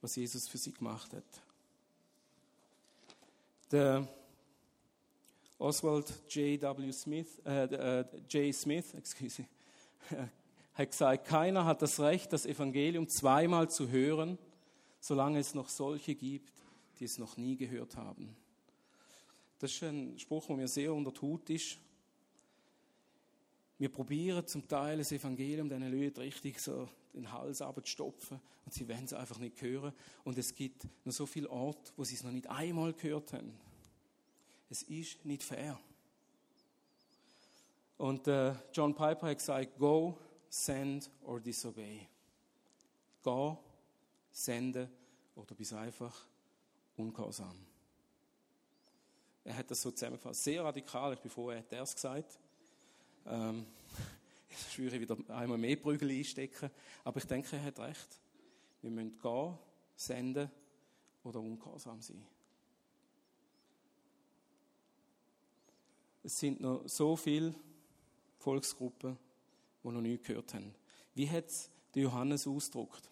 [0.00, 1.24] was Jesus für sie gemacht hat.
[3.70, 4.08] Der
[5.58, 6.60] Oswald J.
[6.60, 6.92] W.
[6.92, 8.54] Smith, äh, äh J.
[8.54, 9.44] Smith, excuse,
[10.74, 14.38] hat gesagt, keiner hat das Recht, das Evangelium zweimal zu hören,
[15.00, 16.52] solange es noch solche gibt,
[16.98, 18.36] die es noch nie gehört haben.
[19.58, 21.78] Das ist ein Spruch, der mir sehr unter Hut ist.
[23.84, 28.88] Wir probieren zum Teil das Evangelium diesen Leuten richtig so den Hals abzustopfen und sie
[28.88, 29.92] werden es einfach nicht hören.
[30.24, 33.52] Und es gibt noch so viele Orte, wo sie es noch nicht einmal gehört haben.
[34.70, 35.78] Es ist nicht fair.
[37.98, 40.16] Und äh, John Piper hat gesagt, go
[40.48, 42.08] send or disobey.
[43.22, 43.52] Geh,
[44.30, 44.88] sende
[45.34, 46.26] oder bist einfach
[46.96, 47.66] ungehorsam.
[49.44, 50.42] Er hat das so zusammengefasst.
[50.42, 51.12] Sehr radikal.
[51.12, 52.38] Ich bin hat er es gesagt.
[53.26, 53.66] Ähm,
[54.50, 56.70] ich schwöre wieder einmal mehr Prügel einstecken.
[57.02, 58.20] Aber ich denke, er hat recht.
[58.82, 59.58] Wir müssen gehen,
[59.96, 60.50] senden
[61.22, 62.24] oder ungehorsam sein.
[66.22, 67.54] Es sind noch so viele
[68.38, 69.18] Volksgruppen,
[69.82, 70.74] die noch nie gehört haben.
[71.14, 73.10] Wie hat es Johannes ausgedrückt?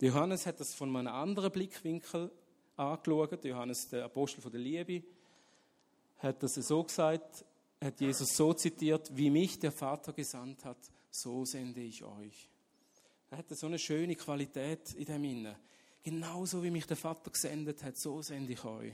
[0.00, 2.30] Der Johannes hat das von einem anderen Blickwinkel
[2.76, 3.44] angeschaut.
[3.44, 5.06] Johannes, der Apostel von der Liebe,
[6.18, 7.44] hat das so gesagt,
[7.84, 10.78] hat Jesus so zitiert, wie mich der Vater gesandt hat,
[11.10, 12.48] so sende ich euch.
[13.30, 15.56] Er hatte so eine schöne Qualität in dem Inne.
[16.02, 18.92] Genauso wie mich der Vater gesendet hat, so sende ich euch.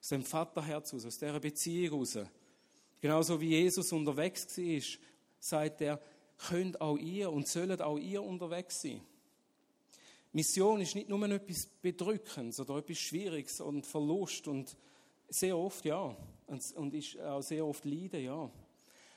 [0.00, 2.18] Aus dem Vaterherz aus, aus dieser Beziehung raus.
[3.00, 4.80] Genauso wie Jesus unterwegs war
[5.38, 6.00] sagt er,
[6.48, 9.00] könnt auch ihr und sollt auch ihr unterwegs sein.
[10.32, 14.76] Mission ist nicht nur etwas Bedrückendes oder etwas Schwieriges und Verlust und
[15.28, 16.16] sehr oft ja
[16.50, 18.50] und, und ist auch sehr oft Leiden, ja.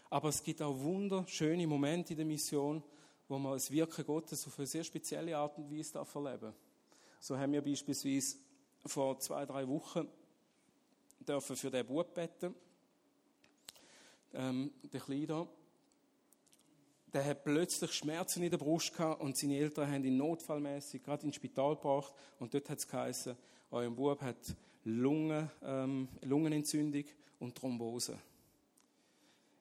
[0.09, 2.83] Aber es gibt auch wunderschöne Momente in der Mission,
[3.27, 6.53] wo man das Wirken Gottes auf eine sehr spezielle Art und Weise darf erleben.
[7.19, 8.37] So haben wir beispielsweise
[8.85, 10.07] vor zwei, drei Wochen
[11.19, 12.53] dürfen für den Bub beten
[14.33, 15.47] ähm, der Kleine,
[17.13, 21.25] der hat plötzlich Schmerzen in der Brust gehabt und seine Eltern haben ihn notfallmäßig gerade
[21.25, 23.37] ins Spital gebracht und dort hat es geheißen,
[23.71, 27.05] euer Bub hat Lungen, ähm, Lungenentzündung
[27.43, 28.17] und Thrombose.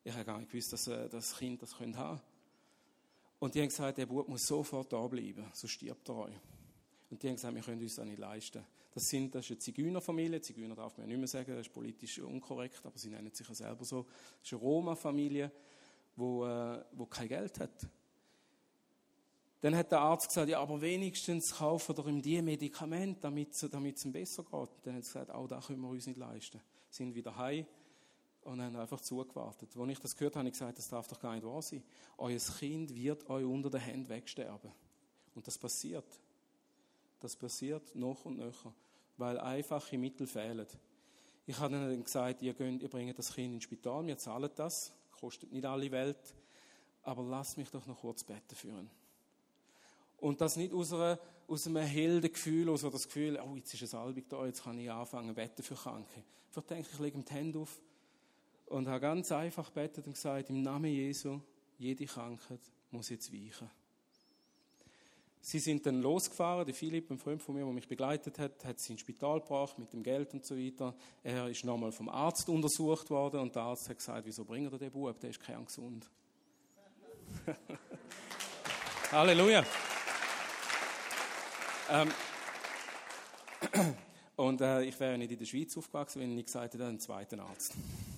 [0.04, 2.20] Ich habe gar nicht gewusst, dass äh, das Kind das haben könnte.
[3.40, 6.34] Und die haben gesagt, der Bub muss sofort da bleiben, so stirbt er euch.
[7.10, 8.64] Und die haben gesagt, wir können uns das nicht leisten.
[8.94, 10.40] Das, sind, das ist eine Zigeunerfamilie.
[10.40, 13.48] Zigeuner darf man ja nicht mehr sagen, das ist politisch unkorrekt, aber sie nennen sich
[13.48, 14.02] ja selber so.
[14.02, 15.50] Das ist eine Roma-Familie,
[16.14, 17.88] wo, äh, wo kein Geld hat.
[19.60, 23.96] Dann hat der Arzt gesagt, ja, aber wenigstens kaufen doch ihm die Medikamente, damit, damit
[23.96, 24.52] es ihm besser geht.
[24.52, 26.60] Und dann hat er gesagt, auch das können wir uns nicht leisten.
[26.92, 27.66] Sind wieder heim
[28.42, 29.70] und haben einfach zugewartet.
[29.74, 31.82] Als ich das gehört habe, habe ich gesagt, das darf doch gar nicht wahr sein.
[32.18, 34.70] Euer Kind wird euch unter den Händen wegsterben.
[35.34, 36.04] Und das passiert.
[37.18, 38.74] Das passiert noch und nöcher,
[39.16, 40.66] weil einfache Mittel fehlen.
[41.46, 44.92] Ich habe ihnen gesagt, ihr, geht, ihr bringt das Kind ins Spital, wir zahlen das,
[45.18, 46.34] kostet nicht alle Welt,
[47.02, 48.90] aber lasst mich doch noch kurz beten führen.
[50.18, 54.00] Und das nicht aus, einer, aus einem Heldengefühl, aus das Gefühl, oh, jetzt ist ein
[54.00, 56.22] Albig da, jetzt kann ich anfangen, beten für Kranke.
[56.54, 57.80] Ich denke, ich lege ihm die Hände auf
[58.66, 61.40] und habe ganz einfach betet und gesagt, im Namen Jesu,
[61.78, 63.70] jede Krankheit muss jetzt weichen.
[65.44, 66.64] Sie sind dann losgefahren.
[66.64, 69.76] Der Philipp, ein Freund von mir, der mich begleitet hat, hat sie ins Spital gebracht
[69.76, 70.94] mit dem Geld und so weiter.
[71.24, 74.78] Er ist nochmal vom Arzt untersucht worden und der Arzt hat gesagt, wieso bringt er
[74.78, 75.18] den Bub?
[75.18, 76.08] Der ist kerngesund.
[79.10, 79.64] Halleluja.
[81.92, 82.08] Ähm,
[84.36, 86.98] und äh, ich wäre nicht in der Schweiz aufgewachsen, wenn ich nicht gesagt hätte, einen
[86.98, 87.74] zweiten Arzt.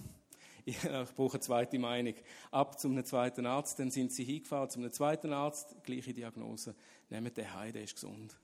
[0.64, 0.78] ich
[1.16, 2.14] brauche eine zweite Meinung.
[2.52, 6.76] Ab zum zweiten Arzt, dann sind sie hingefahren zum zweiten Arzt, gleiche Diagnose.
[7.10, 8.36] Nehmt den heim, der ist gesund.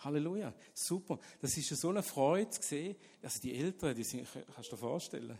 [0.00, 1.20] Halleluja, super.
[1.40, 2.96] Das ist ja so eine Freude zu sehen.
[3.22, 5.38] Also die Eltern, die sind, kannst du dir vorstellen.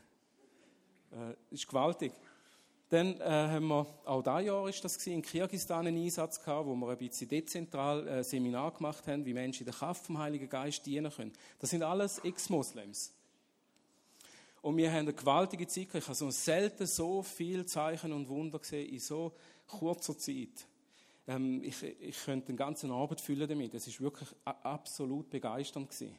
[1.11, 2.12] Äh, ist gewaltig.
[2.88, 6.66] Dann äh, haben wir, auch dieses Jahr ist das gewesen, in Kirgisistan einen Einsatz gehabt,
[6.66, 10.18] wo wir ein bisschen dezentral äh, Seminar gemacht haben, wie Menschen in der Kraft vom
[10.18, 11.33] Heiligen Geist dienen können.
[11.59, 13.12] Das sind alles Ex-Moslems.
[14.62, 16.05] Und wir haben eine gewaltige Zeit gehabt.
[16.05, 19.33] Ich habe so selten so viele Zeichen und Wunder gesehen in so
[19.66, 20.66] kurzer Zeit.
[21.27, 23.75] Ähm, ich, ich könnte den ganzen Abend füllen damit.
[23.75, 26.16] Es ist wirklich absolut begeisternd gewesen.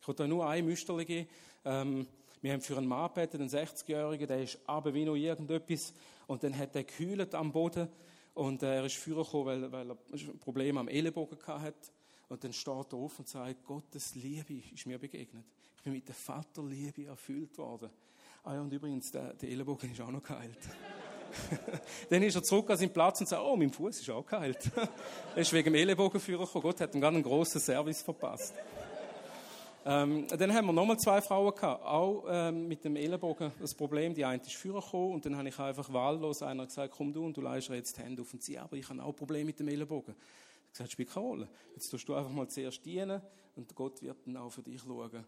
[0.00, 1.28] Ich wollte nur ein Müsterli geben.
[1.64, 2.06] Ähm,
[2.40, 5.92] wir haben für einen Mann gebetet, einen 60-Jährigen, der ist aber wie noch irgendetwas.
[6.26, 7.88] Und dann hat er gekühlt am Boden.
[8.34, 11.90] Und äh, er ist vorgekommen, weil, weil er ein Problem am Ellenbogen hatte.
[12.28, 15.44] Und dann steht er auf und sagt, Gottes Liebe ist mir begegnet.
[15.76, 17.90] Ich bin mit der Vaterliebe erfüllt worden.
[18.44, 20.58] Ah ja, und übrigens, der, der Ellenbogen ist auch noch geheilt.
[22.10, 24.70] dann ist er zurück an seinen Platz und sagt, oh, mein Fuß ist auch geheilt.
[25.34, 26.62] er ist wegen dem Ellenbogenführer gekommen.
[26.62, 28.54] Gott hat ihm gerade einen grossen Service verpasst.
[29.90, 34.12] Ähm, dann haben wir nochmal zwei Frauen gehabt, auch ähm, mit dem Ellenbogen das Problem.
[34.12, 37.24] Die eine ist Führer gekommen und dann habe ich einfach wahllos einer gesagt, komm du
[37.24, 39.58] und du leist jetzt die Hände auf und sie, aber ich habe auch Probleme mit
[39.58, 40.14] dem Ellenbogen.
[40.66, 41.48] Ich gesagt, spielt keine Rolle.
[41.72, 43.22] Jetzt tust du einfach mal zuerst dienen
[43.56, 45.24] und Gott wird dann auch für dich schauen.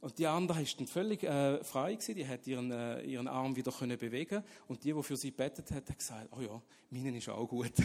[0.00, 3.56] Und die andere ist dann völlig äh, frei gewesen, die hat ihren, äh, ihren Arm
[3.56, 7.14] wieder können bewegen und die, die für sie bettet hat, hat gesagt, oh ja, meinen
[7.14, 7.72] ist auch gut.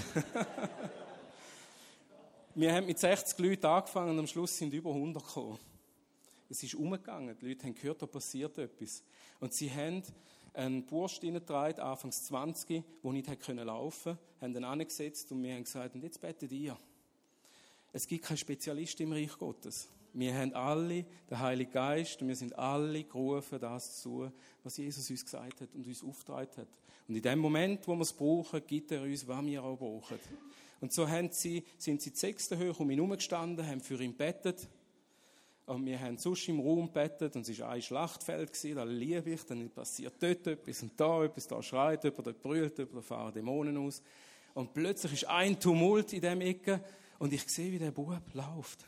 [2.56, 5.60] Wir haben mit 60 Leuten angefangen und am Schluss sind über 100 gekommen.
[6.52, 9.04] Es ist umgegangen, die Leute haben gehört, da passiert etwas.
[9.40, 10.04] Und sie haben
[10.54, 15.64] einen Bursch reingetragen, anfangs 20, der nicht laufen konnte, haben ihn angesetzt und wir haben
[15.64, 16.78] gesagt, und jetzt betet ihr.
[17.94, 19.88] Es gibt keinen Spezialist im Reich Gottes.
[20.14, 24.76] Wir haben alle den Heiligen Geist und wir sind alle gerufen, das zu tun, was
[24.76, 26.68] Jesus uns gesagt hat und uns aufgetragen hat.
[27.08, 30.20] Und in dem Moment, wo wir es brauchen, gibt er uns, was wir auch brauchen.
[30.82, 34.14] Und so haben sie, sind sie die sechste Höhe um ihn herumgestanden, haben für ihn
[34.14, 34.68] bettet.
[35.66, 39.30] Und wir haben sonst im Raum bettet und es war ein Schlachtfeld, gewesen, da liebe
[39.30, 43.02] ich, dann passiert dort etwas und da etwas, da schreit jemand, da brüllt jemand, da
[43.02, 44.02] fahren Dämonen aus.
[44.54, 46.84] Und plötzlich ist ein Tumult in dem Ecke
[47.20, 48.86] und ich sehe, wie der Bub läuft.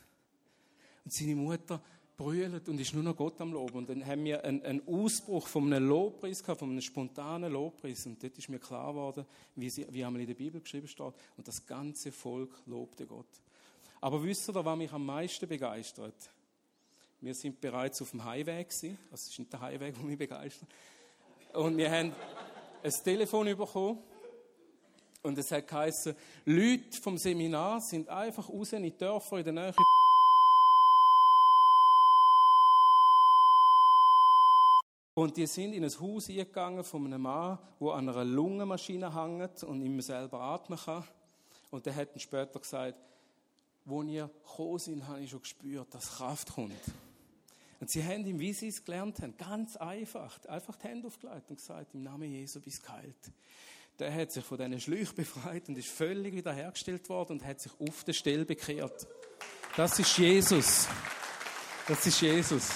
[1.04, 1.80] Und seine Mutter
[2.16, 3.74] brüllt und ist nur noch Gott am Lob.
[3.74, 8.06] Und dann haben wir einen, einen Ausbruch von einem Lobpreis gehabt, von einem spontanen Lobpreis.
[8.06, 11.14] Und dort ist mir klar geworden, wie, sie, wie einmal in der Bibel geschrieben steht.
[11.36, 13.26] Und das ganze Volk lobte Gott.
[14.00, 16.30] Aber wisst ihr, was mich am meisten begeistert?
[17.24, 18.98] Wir sind bereits auf dem Highway gewesen.
[19.10, 20.68] Also, es ist nicht der Highway, der mich begeistert.
[21.54, 22.12] Und wir haben
[22.82, 23.98] ein Telefon bekommen.
[25.22, 29.52] Und es hat geheißen, Leute vom Seminar sind einfach raus in die Dörfer in der
[29.54, 29.74] Nähe
[35.14, 39.62] Und die sind in ein Haus eingegangen von einem Mann, der an einer Lungenmaschine hängt
[39.62, 41.04] und immer selber atmen kann.
[41.70, 42.98] Und der hat dann später gesagt,
[43.86, 46.74] wo ihr gekommen sind, habe ich schon gespürt, dass Kraft kommt.
[47.84, 51.50] Und sie haben ihm, wie sie es gelernt haben, ganz einfach, einfach die Hände aufgelegt
[51.50, 53.30] und gesagt, im Namen Jesu bist geheilt.
[53.98, 57.72] Der hat sich von diesen Schläuchen befreit und ist völlig wiederhergestellt worden und hat sich
[57.78, 59.06] auf der Stelle bekehrt.
[59.76, 60.88] Das ist Jesus.
[61.86, 62.70] Das ist Jesus.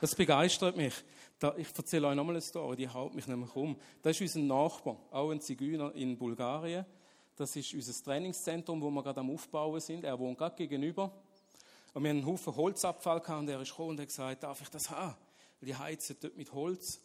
[0.00, 1.04] Das begeistert mich.
[1.58, 3.76] ich erzähle euch nochmal eine Story, die haut mich nämlich um.
[4.02, 6.84] Das ist unser Nachbar, auch ein Zigeuner in Bulgarien.
[7.36, 10.02] Das ist unser Trainingszentrum, wo wir gerade am Aufbauen sind.
[10.02, 11.12] Er wohnt gerade gegenüber.
[11.96, 14.60] Und wir haben einen Haufen Holzabfall gehabt und er ist gekommen und hat gesagt, darf
[14.60, 15.16] ich das haben?
[15.58, 17.00] Weil die heizen dort mit Holz.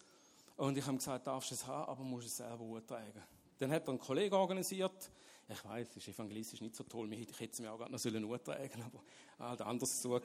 [0.58, 3.24] Und ich habe gesagt, darfst du es haben, aber musst es selber tragen.
[3.58, 5.10] Dann hat er einen Kollegen organisiert.
[5.48, 7.14] Ich weiß, das ist evangelistisch nicht so toll.
[7.14, 9.02] Ich hätte es mir auch gerade noch tragen sollen, aber
[9.40, 10.20] er hat anders zu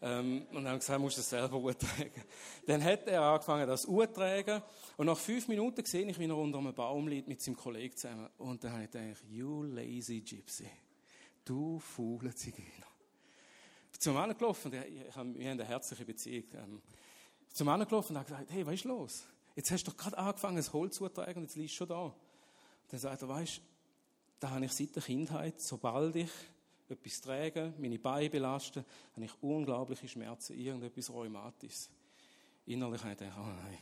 [0.00, 2.24] ähm, und dann gesagt, musst du es selber tragen.
[2.66, 4.62] Dann hat er angefangen, das zu tragen.
[4.96, 7.94] Und nach fünf Minuten sehe ich, wie er unter einem Baum liegt mit seinem Kollegen
[7.94, 8.30] zusammen.
[8.38, 10.70] Und dann habe ich gedacht, you lazy gypsy.
[11.44, 12.89] Du faule Zigeuner.
[14.00, 16.44] Zum Mann gelaufen, wir haben eine herzliche Beziehung.
[16.54, 16.80] Ähm,
[17.52, 19.24] zum Mann gelaufen und habe gesagt, hey, was ist los?
[19.54, 21.88] Jetzt hast du doch gerade angefangen, das Holz zu tragen und jetzt liegst du schon
[21.88, 22.04] da.
[22.04, 22.14] Und
[22.88, 23.60] dann sagt er, weißt
[24.38, 26.30] da habe ich seit der Kindheit, sobald ich
[26.88, 31.90] etwas trage, meine Beine belaste, habe ich unglaubliche Schmerzen, irgendetwas Rheumatisches.
[32.64, 33.78] Innerlich habe ich gedacht, oh nein,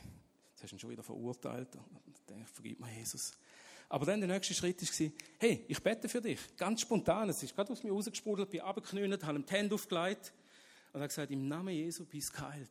[0.49, 1.73] jetzt hast du ihn schon wieder verurteilt.
[1.77, 3.37] Und ich denke, vergib mir Jesus.
[3.89, 6.39] Aber dann der nächste Schritt war, hey, ich bete für dich.
[6.55, 7.27] Ganz spontan.
[7.29, 10.31] Es ist gerade aus mir rausgesprudelt, bin abgeknüllt, habe ihm die Hände aufgelegt
[10.93, 12.69] und habe gesagt, im Namen Jesu bist geheilt.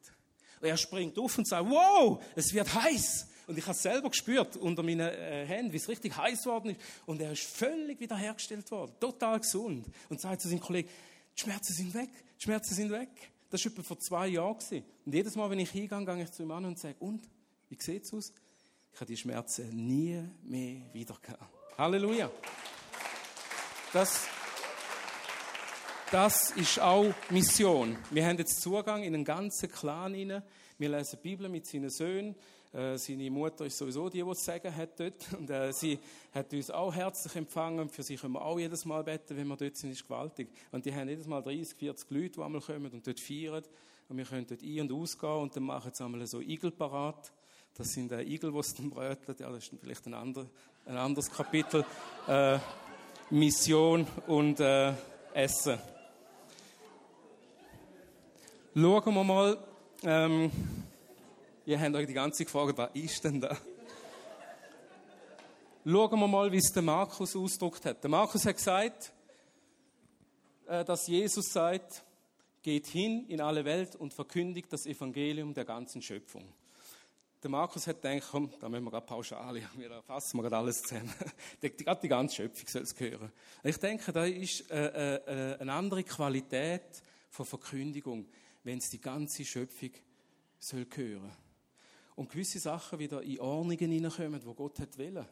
[0.60, 3.28] Und er springt auf und sagt, wow, es wird heiß.
[3.48, 6.72] Und ich habe es selber gespürt unter meinen äh, Händen, wie es richtig heiß worden
[6.72, 6.80] ist.
[7.06, 9.86] Und er ist völlig wiederhergestellt worden, total gesund.
[10.08, 10.88] Und sagt zu seinem Kollegen,
[11.36, 13.08] die Schmerzen sind weg, die Schmerzen sind weg.
[13.50, 14.56] Das war etwa vor zwei Jahren.
[15.04, 17.28] Und jedes Mal, wenn ich hingehe, gehe ich zu ihm an und sage, und,
[17.70, 18.32] wie sieht es aus?
[18.92, 21.16] Ich habe die Schmerzen nie mehr wieder.
[21.76, 22.30] Halleluja.
[23.92, 24.26] Das,
[26.10, 27.96] das ist auch Mission.
[28.10, 30.42] Wir haben jetzt Zugang in einen ganzen Clan hinein.
[30.78, 32.34] Wir lesen die Bibel mit seinen Söhnen.
[32.72, 35.32] Äh, seine Mutter ist sowieso die, die es sagen hat dort.
[35.32, 35.98] Und äh, sie
[36.32, 37.80] hat uns auch herzlich empfangen.
[37.80, 40.48] Und für sie können wir auch jedes Mal beten, wenn wir dort sind, ist gewaltig.
[40.70, 43.64] Und die haben jedes Mal 30, 40 Leute, die einmal kommen und dort feiern.
[44.08, 47.32] Und wir können dort ein- und ausgehen und dann machen sie einmal so Igel parat.
[47.78, 48.90] Das sind äh, Igel, die es dann.
[48.90, 50.46] Ja, das ist vielleicht ein, ander,
[50.84, 51.84] ein anderes Kapitel.
[52.26, 52.58] Äh,
[53.30, 54.94] Mission und äh,
[55.32, 55.78] Essen.
[58.74, 59.58] Schauen wir mal.
[60.02, 60.50] Ähm,
[61.66, 63.56] ihr habt euch die ganze Zeit gefragt, was ist denn da?
[65.84, 68.02] Schauen wir mal, wie es der Markus ausgedrückt hat.
[68.02, 69.12] Der Markus hat gesagt,
[70.66, 72.02] äh, dass Jesus sagt,
[72.60, 76.52] geht hin in alle Welt und verkündigt das Evangelium der ganzen Schöpfung.
[77.42, 80.82] Der Markus hat gedacht, komm, da müssen wir gerade pauschal, wir fassen wir gerade alles
[80.82, 81.12] zusammen.
[81.60, 83.30] gerade die ganze Schöpfung soll es hören.
[83.62, 88.26] Ich denke, da ist äh, äh, eine andere Qualität von Verkündigung
[88.68, 89.92] wenn es die ganze Schöpfung
[90.58, 91.32] soll hören.
[92.16, 95.24] Und gewisse Sachen wieder in Ordnungen hineinkommen, wo Gott hat wollen.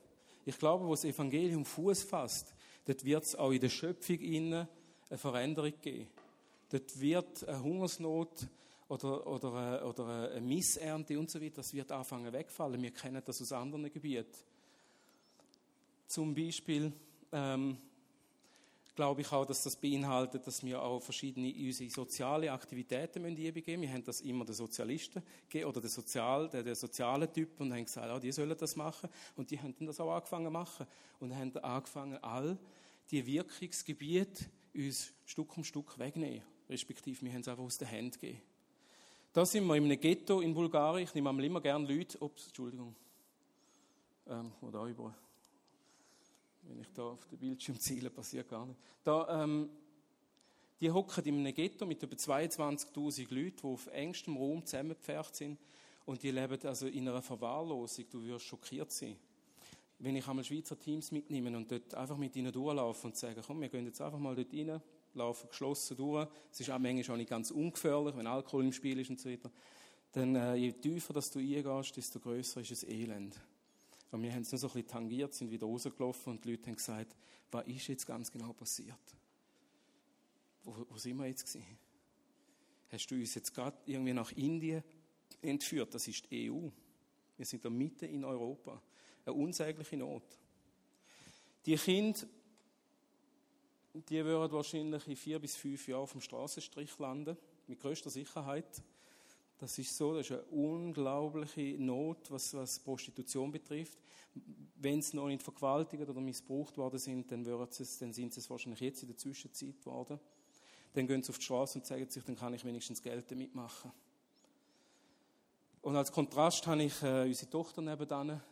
[0.46, 2.54] Ich glaube, wo das Evangelium Fuß fasst,
[2.86, 4.66] dort wird es auch in der Schöpfung innen
[5.10, 6.08] eine Veränderung geben.
[6.70, 8.48] Dort wird eine Hungersnot
[8.88, 12.80] oder, oder, eine, oder eine Missernte und so weiter, das wird anfangen wegfallen.
[12.80, 14.26] Wir kennen das aus anderen Gebieten.
[16.06, 16.92] Zum Beispiel
[17.32, 17.78] ähm,
[18.96, 23.82] glaube ich auch, dass das beinhaltet, dass wir auch verschiedene unsere soziale Aktivitäten müssen geben.
[23.82, 27.72] Wir haben das immer den Sozialisten gegeben, oder den, Sozial, der, der soziale Typ und
[27.72, 29.10] haben gesagt, oh, die sollen das machen.
[29.36, 30.86] Und die haben das auch angefangen zu machen.
[31.20, 32.58] Und haben angefangen, all
[33.10, 36.42] die Wirkungsgebiete uns Stück um Stück wegnehmen.
[36.68, 38.40] Respektive, wir haben es einfach aus den Händen gegeben.
[39.36, 41.04] Da sind wir in einem Ghetto in Bulgarien.
[41.04, 42.96] Ich nehme immer gerne Leute, ups, Entschuldigung,
[44.28, 45.14] ähm, oder über
[46.62, 48.80] wenn ich da auf den Bildschirm ziele, passiert gar nicht.
[49.04, 49.68] Da, ähm,
[50.80, 55.58] die hocken in einem Ghetto mit über 22.000 Leuten, die auf engstem Raum zusammengepfercht sind.
[56.06, 58.06] Und die leben also in einer Verwahrlosung.
[58.08, 59.16] Du wirst schockiert sein.
[59.98, 63.60] Wenn ich einmal Schweizer Teams mitnehme und dort einfach mit ihnen durchlaufe und sage, komm,
[63.60, 64.80] wir gehen jetzt einfach mal dort rein,
[65.16, 66.28] laufen geschlossen durch.
[66.50, 69.28] Es ist auch manchmal auch nicht ganz ungefährlich, wenn Alkohol im Spiel ist und so
[69.28, 69.50] weiter.
[70.12, 73.38] Dann, äh, je tiefer dass du eingehst, desto größer ist das Elend.
[74.10, 76.68] Und wir haben es nur so ein bisschen tangiert, sind wieder rausgelaufen und die Leute
[76.68, 77.16] haben gesagt,
[77.50, 78.96] was ist jetzt ganz genau passiert?
[80.64, 81.78] Wo, wo sind wir jetzt gewesen?
[82.88, 84.82] Hast du uns jetzt gerade irgendwie nach Indien
[85.42, 85.94] entführt?
[85.94, 86.68] Das ist die EU.
[87.36, 88.80] Wir sind da mitten in Europa.
[89.24, 90.24] Eine unsägliche Not.
[91.66, 92.20] Die Kinder,
[94.08, 97.36] die würden wahrscheinlich in vier bis fünf Jahren auf dem Straßenstrich landen,
[97.66, 98.82] mit größter Sicherheit.
[99.58, 103.98] Das ist so, das ist eine unglaubliche Not, was, was Prostitution betrifft.
[104.76, 108.50] Wenn sie noch nicht vergewaltigt oder missbraucht worden sind, dann, es, dann sind sie es
[108.50, 110.20] wahrscheinlich jetzt in der Zwischenzeit geworden.
[110.92, 113.54] dann gehen sie auf die Straße und sagen sich, dann kann ich wenigstens Geld damit
[113.54, 113.90] machen.
[115.80, 118.42] Und als Kontrast habe ich äh, unsere Tochter nebenan.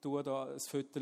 [0.00, 1.00] tue da ein Foto,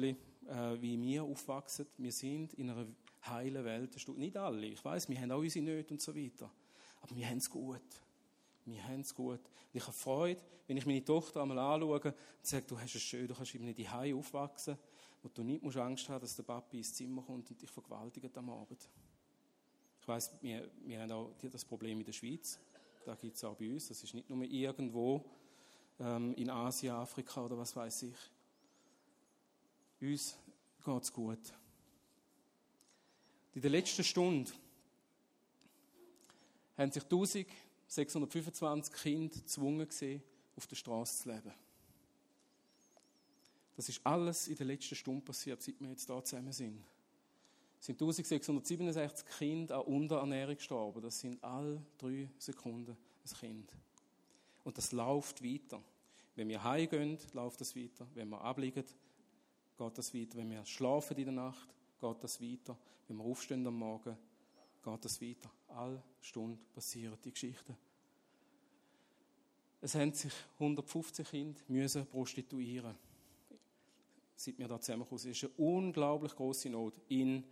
[0.48, 1.86] äh, wie wir aufwachsen.
[1.98, 2.86] Wir sind in einer
[3.26, 4.08] heilen Welt.
[4.16, 4.66] Nicht alle.
[4.66, 6.50] Ich weiß, wir haben auch unsere Nöte und so weiter.
[7.00, 7.80] Aber wir haben es gut.
[8.64, 9.40] Wir haben es gut.
[9.40, 13.02] Und ich habe Freude, wenn ich meine Tochter einmal anschaue und sage, du hast es
[13.02, 14.78] schön, du kannst eben nicht die Hause aufwachsen,
[15.22, 18.36] wo du nicht musst Angst haben, dass der Papi ins Zimmer kommt und dich vergewaltigt
[18.36, 18.88] am Abend.
[20.00, 22.58] Ich weiß, wir, wir haben auch das Problem in der Schweiz.
[23.04, 23.88] Da gibt es auch bei uns.
[23.88, 25.24] Das ist nicht nur irgendwo
[26.00, 28.16] ähm, in Asien, Afrika oder was weiß ich.
[30.00, 30.36] Uns
[30.84, 31.52] geht es gut.
[33.54, 34.50] In der letzten Stunde
[36.76, 40.22] haben sich 1625 Kinder gezwungen gesehen,
[40.56, 41.52] auf der Straße zu leben.
[43.76, 46.84] Das ist alles in der letzten Stunde passiert, seit wir jetzt da zusammen sind.
[47.78, 51.02] Es sind 1667 Kinder an Unterernährung gestorben.
[51.02, 53.72] Das sind alle drei Sekunden ein Kind.
[54.62, 55.82] Und das läuft weiter.
[56.34, 58.06] Wenn wir heimgehen, läuft das weiter.
[58.14, 58.84] Wenn wir abliegen,
[59.76, 60.36] geht das weiter.
[60.36, 61.68] Wenn wir schlafen in der Nacht,
[62.00, 62.76] geht das weiter.
[63.08, 64.16] Wenn wir aufstehen am Morgen,
[64.82, 65.50] geht das weiter.
[65.68, 67.76] Alle Stunden passieren die Geschichten.
[69.80, 72.96] Es haben sich 150 Kinder müssen prostituieren
[74.36, 75.16] seit wir da zusammenkommen.
[75.16, 76.94] Es ist eine unglaublich große Not.
[77.08, 77.44] In,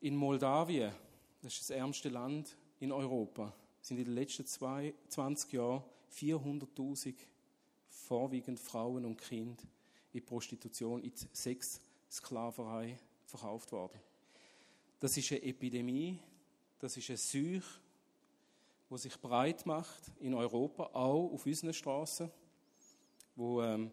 [0.00, 0.92] in Moldawien,
[1.40, 5.82] das ist das ärmste Land in Europa, sind in den letzten zwei, 20 Jahren
[6.14, 7.14] 400.000
[7.88, 9.62] vorwiegend Frauen und Kinder
[10.12, 13.98] in Prostitution, in Sexsklaverei verkauft worden.
[15.00, 16.18] Das ist eine Epidemie,
[16.78, 17.62] das ist eine Seuche,
[18.90, 22.30] die sich breit macht in Europa, auch auf unseren Straßen,
[23.34, 23.90] wo ähm,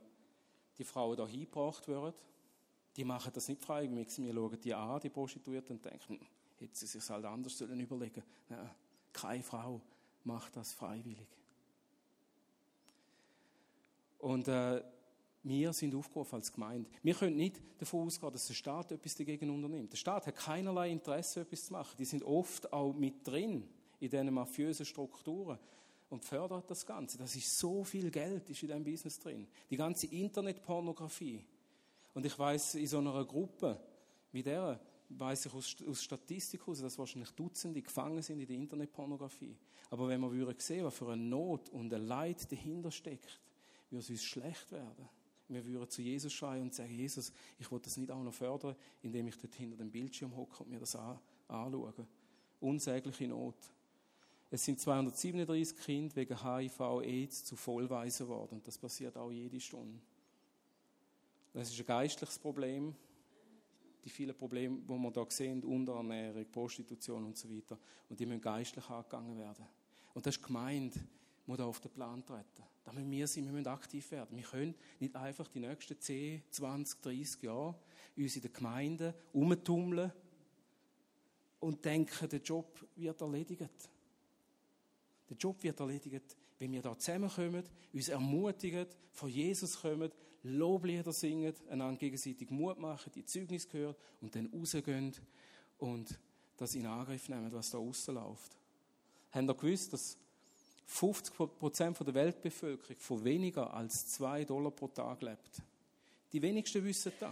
[0.78, 2.13] die Frauen da hingebracht werden.
[2.95, 4.09] Die machen das nicht freiwillig.
[4.17, 6.20] Wir schauen die an, die Prostituierten, und denken,
[6.57, 8.24] hätten sie sich halt anders sollen überlegen.
[8.49, 8.70] Nein,
[9.13, 9.82] keine Frau
[10.24, 11.28] macht das freiwillig.
[14.20, 14.84] Und äh,
[15.44, 16.90] wir sind aufgerufen als Gemeinde.
[17.02, 19.92] Wir können nicht davon ausgehen, dass der Staat etwas dagegen unternimmt.
[19.94, 21.96] Der Staat hat keinerlei Interesse, etwas zu machen.
[21.98, 23.68] Die sind oft auch mit drin
[24.00, 25.58] in diesen mafiösen Strukturen
[26.10, 27.18] und fördert das Ganze.
[27.18, 29.48] Das ist so viel Geld ist in diesem Business drin.
[29.70, 31.44] Die ganze Internetpornografie.
[32.14, 33.80] Und ich weiß in so einer Gruppe
[34.32, 34.80] wie der,
[35.10, 39.56] weiß ich aus, aus Statistik heraus, dass wahrscheinlich Dutzende gefangen sind in der Internetpornografie.
[39.90, 43.40] Aber wenn wir würden sehen, was für eine Not und ein Leid dahinter steckt,
[43.90, 45.10] würde es uns schlecht werden.
[45.50, 48.76] Wir würden zu Jesus schreien und sagen, Jesus, ich will das nicht auch noch fördern,
[49.02, 51.93] indem ich dort hinter dem Bildschirm hocke und mir das anschaue.
[52.60, 53.56] Unsägliche Not.
[54.52, 58.56] Es sind 237 Kinder wegen HIV-AIDS zu Vollweisen worden.
[58.56, 60.00] Und das passiert auch jede Stunde.
[61.54, 62.95] Das ist ein geistliches Problem.
[64.04, 67.78] Die vielen Probleme, die wir hier sehen, Unterernährung, Prostitution und so weiter.
[68.08, 69.66] Und die müssen geistlich angegangen werden.
[70.14, 70.95] Und das ist gemeint,
[71.45, 72.64] muss da auf den Plan treten.
[72.84, 74.38] Da müssen wir sein, wir müssen aktiv werden.
[74.38, 77.76] Wir können nicht einfach die nächsten 10, 20, 30 Jahre
[78.16, 80.12] uns in der Gemeinde umtummeln
[81.60, 83.90] und denken, der Job wird erledigt.
[85.30, 87.64] Der Job wird erledigt, wenn wir da zusammenkommen,
[87.94, 90.12] uns ermutigen, von Jesus kommen,
[90.44, 95.14] Loblieder singen, einander gegenseitig Mut machen, die Zeugnis hören und dann rausgehen
[95.78, 96.18] und
[96.56, 98.58] das in Angriff nehmen, was da rausläuft.
[99.32, 100.18] Haben ihr gewusst, dass
[100.92, 105.62] 50 Prozent der Weltbevölkerung von weniger als 2 Dollar pro Tag lebt?
[106.34, 107.32] Die wenigsten wissen das.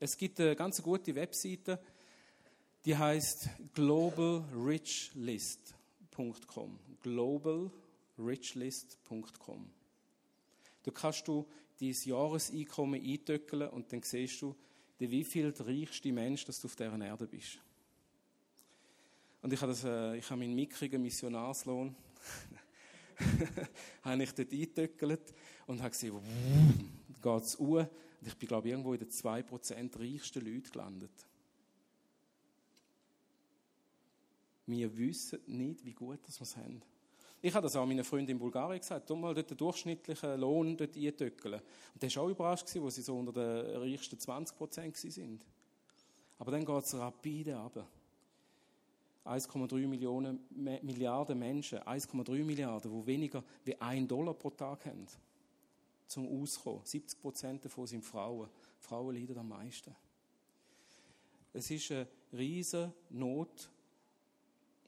[0.00, 1.80] Es gibt eine ganz gute Webseite,
[2.84, 5.74] die heißt Global Rich List
[6.18, 6.78] globalrichlist.com.
[7.02, 9.70] globalrichlist.com.
[10.82, 11.46] Da kannst du
[11.80, 14.54] dein Jahreseinkommen eintöckeln und dann siehst du,
[14.98, 17.60] wie viel der reichste Mensch, dass du auf dieser Erde bist.
[19.42, 21.94] Und ich habe, das, äh, ich habe meinen mickrigen Missionarslohn
[24.02, 25.34] habe ich dort eingetöckelt
[25.66, 26.20] und habe gesehen,
[27.22, 27.86] geht es um.
[28.20, 31.26] Und ich bin, glaube ich, irgendwo in den 2% reichsten Leuten gelandet.
[34.66, 36.82] Wir wissen nicht, wie gut wir es haben.
[37.40, 39.08] Ich habe das auch meinen Freunden in Bulgarien gesagt.
[39.08, 41.60] Du mal dort den durchschnittlichen Lohn dort eintöckeln.
[41.94, 45.44] Und der war auch überrascht, wo sie so unter den reichsten 20 Prozent sind.
[46.38, 47.88] Aber dann geht es rapide ab.
[49.24, 55.06] 1,3 Millionen Milliarden Menschen, 1,3 Milliarden, die weniger wie 1 Dollar pro Tag haben,
[56.06, 56.80] zum Auskommen.
[56.84, 58.48] 70 Prozent davon sind Frauen.
[58.78, 59.94] Frauen leiden am meisten.
[61.52, 63.70] Es ist eine riesige Not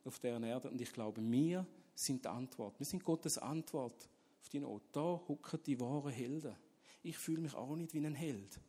[0.05, 0.71] auf dieser Erde.
[0.71, 2.79] Und ich glaube, wir sind die Antwort.
[2.79, 4.09] Wir sind Gottes Antwort
[4.41, 4.83] auf die Not.
[4.93, 6.55] Da hocken die wahren Helden.
[7.03, 8.61] Ich fühle mich auch nicht wie ein Held.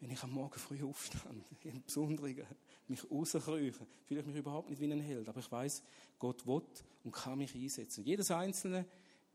[0.00, 1.20] wenn ich am Morgen früh aufstehe,
[1.64, 2.46] im Besonderen,
[2.88, 5.82] mich rauskrieche, fühle ich mich überhaupt nicht wie ein Held, aber ich weiß,
[6.18, 6.62] Gott will
[7.04, 8.04] und kann mich einsetzen.
[8.04, 8.86] jedes Einzelne,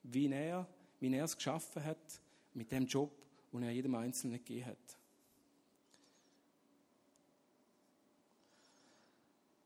[0.03, 0.67] wie er,
[0.99, 2.21] wie er es geschaffen hat,
[2.53, 3.11] mit dem Job,
[3.51, 4.97] den er jedem Einzelnen gegeben hat.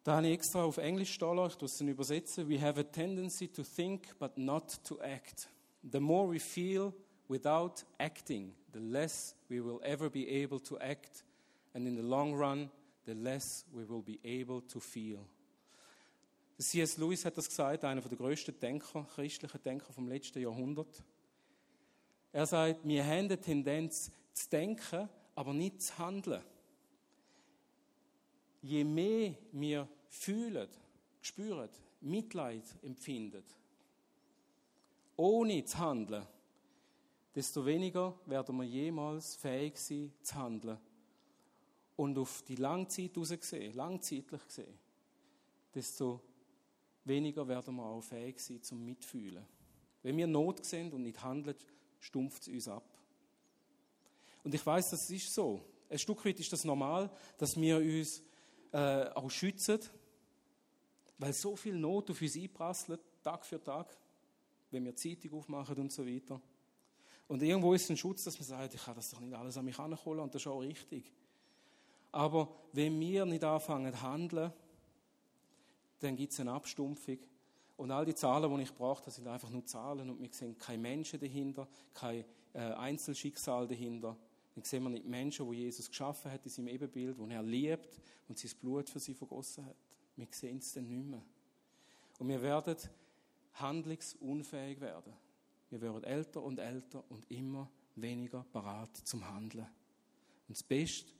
[0.05, 2.47] Da habe ich extra auf Englisch stehen ich es übersetzen.
[2.47, 5.49] We have a tendency to think but not to act.
[5.81, 6.93] The more we feel
[7.27, 11.25] without acting, the less we will ever be able to act.
[11.73, 12.69] And in the long run,
[13.05, 15.25] the less we will be able to feel.
[16.57, 16.97] C.S.
[16.97, 21.03] Lewis hat das gesagt, einer der größten Denker, christlichen Denker vom letzten Jahrhundert.
[22.31, 26.41] Er sagt, wir haben die Tendenz zu denken, aber nicht zu handeln.
[28.61, 30.67] Je mehr wir fühlen,
[31.21, 31.69] spüren,
[32.01, 33.43] Mitleid empfinden,
[35.17, 36.25] ohne zu handeln,
[37.33, 40.77] desto weniger werden wir jemals fähig sein, zu handeln.
[41.97, 44.77] Und auf die Langzeit gesehen, langzeitlich gesehen,
[45.73, 46.21] desto
[47.05, 49.45] weniger werden wir auch fähig sein zum Mitfühlen.
[50.03, 51.55] Wenn wir Not sehen und nicht handeln,
[51.99, 52.83] stumpft es uns ab.
[54.43, 55.61] Und ich weiß, das ist so.
[55.89, 58.21] Ein Stück weit ist das normal, dass wir uns
[58.71, 59.79] äh, auch schützen,
[61.17, 63.97] weil so viel Not auf uns einprasselt, Tag für Tag,
[64.71, 66.41] wenn wir Zeitung aufmachen und so weiter.
[67.27, 69.65] Und irgendwo ist ein Schutz, dass man sagt, ich kann das doch nicht alles an
[69.65, 71.11] mich heranholen und das ist auch richtig.
[72.15, 74.53] Aber wenn wir nicht anfangen zu handeln,
[75.99, 77.17] dann gibt es eine Abstumpfung.
[77.75, 80.77] Und all die Zahlen, die ich brauche, sind einfach nur Zahlen und wir sehen keine
[80.77, 84.15] Menschen dahinter, kein äh, Einzelschicksal dahinter.
[84.53, 87.99] Dann sehen wir nicht Menschen, die Jesus geschaffen hat in seinem Ebenbild, die er liebt
[88.29, 89.75] und sein Blut für sie vergossen hat.
[90.15, 91.21] Wir sehen es dann nicht mehr.
[92.19, 92.77] Und wir werden
[93.55, 95.11] handlungsunfähig werden.
[95.69, 99.67] Wir werden älter und älter und immer weniger parat zum Handeln.
[100.47, 101.11] Und das Beste,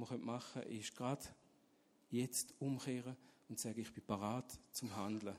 [0.00, 1.24] was wir machen können, ist gerade
[2.10, 3.16] jetzt umkehren
[3.48, 5.36] und sagen, ich bin parat zum Handeln.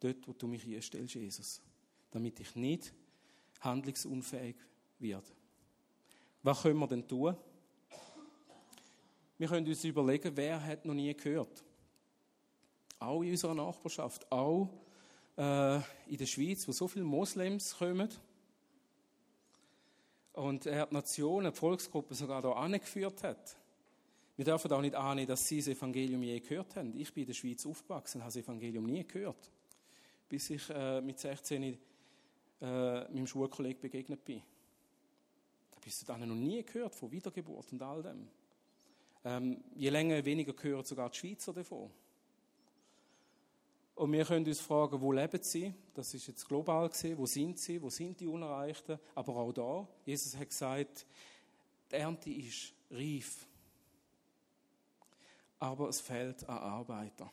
[0.00, 1.60] Dort, wo du mich einstellst, Jesus.
[2.10, 2.92] Damit ich nicht
[3.60, 4.56] handlungsunfähig
[4.98, 5.26] werde.
[6.42, 7.36] Was können wir denn tun?
[9.38, 11.64] Wir können uns überlegen, wer hat noch nie gehört.
[12.98, 14.68] Auch in unserer Nachbarschaft, auch
[15.36, 15.76] äh,
[16.06, 18.08] in der Schweiz, wo so viele Moslems kommen.
[20.32, 23.56] Und er hat Nationen, Volksgruppen sogar hier angeführt hat.
[24.40, 26.98] Wir dürfen auch nicht ahnen, dass sie das Evangelium je gehört haben.
[26.98, 29.50] Ich bin in der Schweiz aufgewachsen, und habe das Evangelium nie gehört.
[30.30, 31.76] Bis ich äh, mit 16 äh,
[32.62, 34.40] meinem Schulkollegen begegnet bin.
[35.70, 38.28] Da bist du dann noch nie gehört von Wiedergeburt und all dem.
[39.26, 41.90] Ähm, je länger, weniger hören sogar die Schweizer davon.
[43.96, 45.74] Und wir können uns fragen, wo leben sie?
[45.92, 47.18] Das ist jetzt global gesehen.
[47.18, 47.82] Wo sind sie?
[47.82, 48.98] Wo sind die Unerreichten?
[49.14, 51.04] Aber auch da, Jesus hat gesagt,
[51.90, 53.49] die Ernte ist reif
[55.60, 57.30] aber es fehlt an Arbeiter.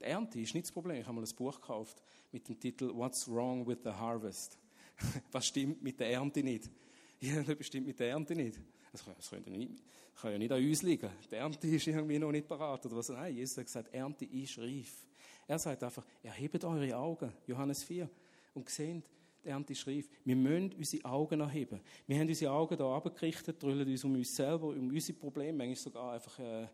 [0.00, 1.00] Die Ernte ist nicht das Problem.
[1.00, 4.58] Ich habe mal ein Buch gekauft mit dem Titel What's Wrong with the Harvest?
[5.32, 6.70] Was stimmt mit der Ernte nicht?
[7.20, 8.60] Ja, das stimmt mit der Ernte nicht.
[8.92, 9.82] Das kann, das kann, nicht,
[10.20, 11.08] kann ja nicht an uns liegen.
[11.30, 13.08] Die Ernte ist irgendwie noch nicht parat oder was.
[13.08, 15.06] Nein, Jesus hat gesagt, Ernte ist reif.
[15.46, 18.10] Er sagt einfach, erhebt eure Augen, Johannes 4,
[18.52, 19.04] und seht,
[19.42, 20.08] die Ernte ist reif.
[20.24, 21.80] Wir müssen unsere Augen erheben.
[22.06, 25.76] Wir haben unsere Augen hier abgerichtet, drüllen uns um uns selber, um unsere Probleme, manchmal
[25.76, 26.66] sogar einfach äh,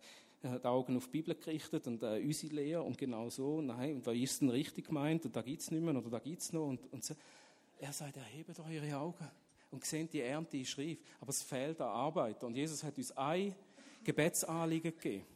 [0.43, 3.61] er hat die Augen auf die Bibel gerichtet und äh, unsere Lehre und genau so,
[3.61, 6.19] nein, und was ist denn richtig gemeint und da gibt es nicht mehr oder da
[6.19, 7.15] gibt es noch und, und so.
[7.79, 9.31] Er sagt, erhebt eure Augen
[9.71, 13.17] und seht, die Ernte ist reif, aber es fehlt an Arbeit und Jesus hat uns
[13.17, 13.55] ein
[14.03, 15.27] Gebetsanliegen gegeben.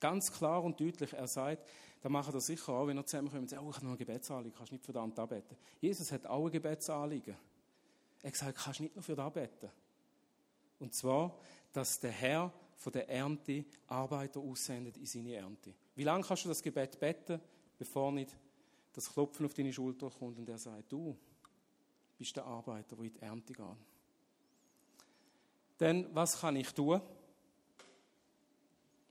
[0.00, 1.68] Ganz klar und deutlich, er sagt,
[2.00, 3.98] da machen das sicher auch, wenn er zusammenkommt und sagt, oh, ich habe noch ein
[3.98, 5.56] Gebetsanliegen, kannst nicht für den anbeten.
[5.80, 7.36] Jesus hat auch ein Gebetsanliegen.
[8.22, 9.70] Er hat gesagt, kannst nicht nur für den beten.
[10.80, 11.38] Und zwar,
[11.72, 12.52] dass der Herr
[12.82, 15.72] von der Ernte Arbeiter aussendet in seine Ernte.
[15.94, 17.40] Wie lange kannst du das Gebet beten,
[17.78, 18.36] bevor nicht
[18.92, 21.16] das Klopfen auf deine Schulter kommt und er sagt, du
[22.18, 23.66] bist der Arbeiter, der in die Ernte geht.
[25.78, 27.00] Denn was kann ich tun?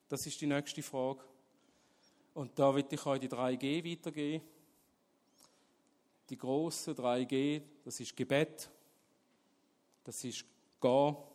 [0.10, 1.24] Das ist die nächste Frage.
[2.34, 4.46] Und da will ich euch die 3G weitergeben.
[6.30, 8.70] Die grossen 3G, das ist Gebet,
[10.04, 10.46] das ist
[10.82, 11.31] Gehen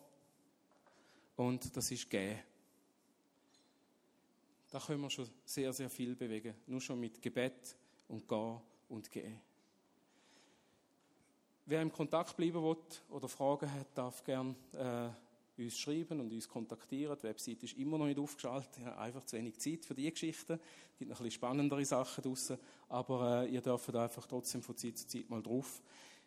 [1.36, 2.38] und das ist Gehen.
[4.70, 6.54] Da können wir schon sehr, sehr viel bewegen.
[6.66, 7.76] Nur schon mit Gebet
[8.08, 9.40] und Gehen und Gehen.
[11.64, 12.76] Wer im Kontakt bleiben will
[13.10, 17.16] oder Fragen hat, darf gerne äh, uns schreiben und uns kontaktieren.
[17.18, 18.78] Die Website ist immer noch nicht aufgeschaltet.
[18.78, 20.60] Ich habe einfach zu wenig Zeit für diese Geschichten.
[20.92, 22.58] Es gibt noch ein bisschen spannendere Sachen draussen.
[22.88, 25.82] Aber äh, ihr dürft einfach trotzdem von Zeit zu Zeit mal drauf.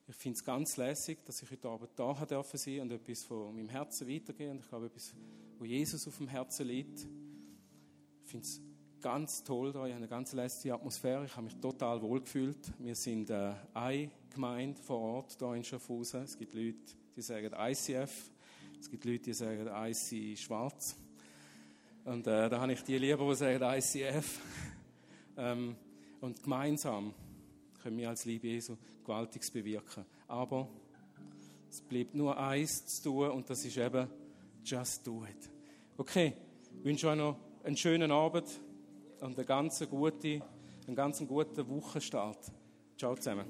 [0.09, 3.69] Ich finde es ganz lässig, dass ich heute Abend da sein und etwas von meinem
[3.69, 4.49] Herzen weitergehen.
[4.53, 5.13] Und ich glaube, etwas,
[5.59, 7.01] wo Jesus auf dem Herzen liegt.
[8.23, 8.59] Ich finde es
[9.01, 9.85] ganz toll da.
[9.85, 11.25] Ich habe eine ganz lässige Atmosphäre.
[11.25, 12.57] Ich habe mich total wohl gefühlt.
[12.79, 16.23] Wir sind äh, eine Gemeinde vor Ort hier in Schaffhausen.
[16.23, 16.79] Es gibt Leute,
[17.15, 18.31] die sagen ICF.
[18.79, 20.95] Es gibt Leute, die sagen IC Schwarz.
[22.03, 24.39] Und äh, da habe ich die lieber, die sagen ICF.
[25.37, 25.75] ähm,
[26.19, 27.13] und gemeinsam
[27.89, 30.05] können wir als Liebe Jesu Gewaltiges bewirken.
[30.27, 30.69] Aber
[31.71, 34.07] es bleibt nur eins zu tun und das ist eben
[34.63, 35.49] just do it.
[35.97, 36.33] Okay,
[36.77, 38.47] ich wünsche euch noch einen schönen Abend
[39.21, 40.43] und einen ganz guten,
[40.85, 42.51] einen ganz guten Wochenstart.
[42.95, 43.45] Ciao zusammen.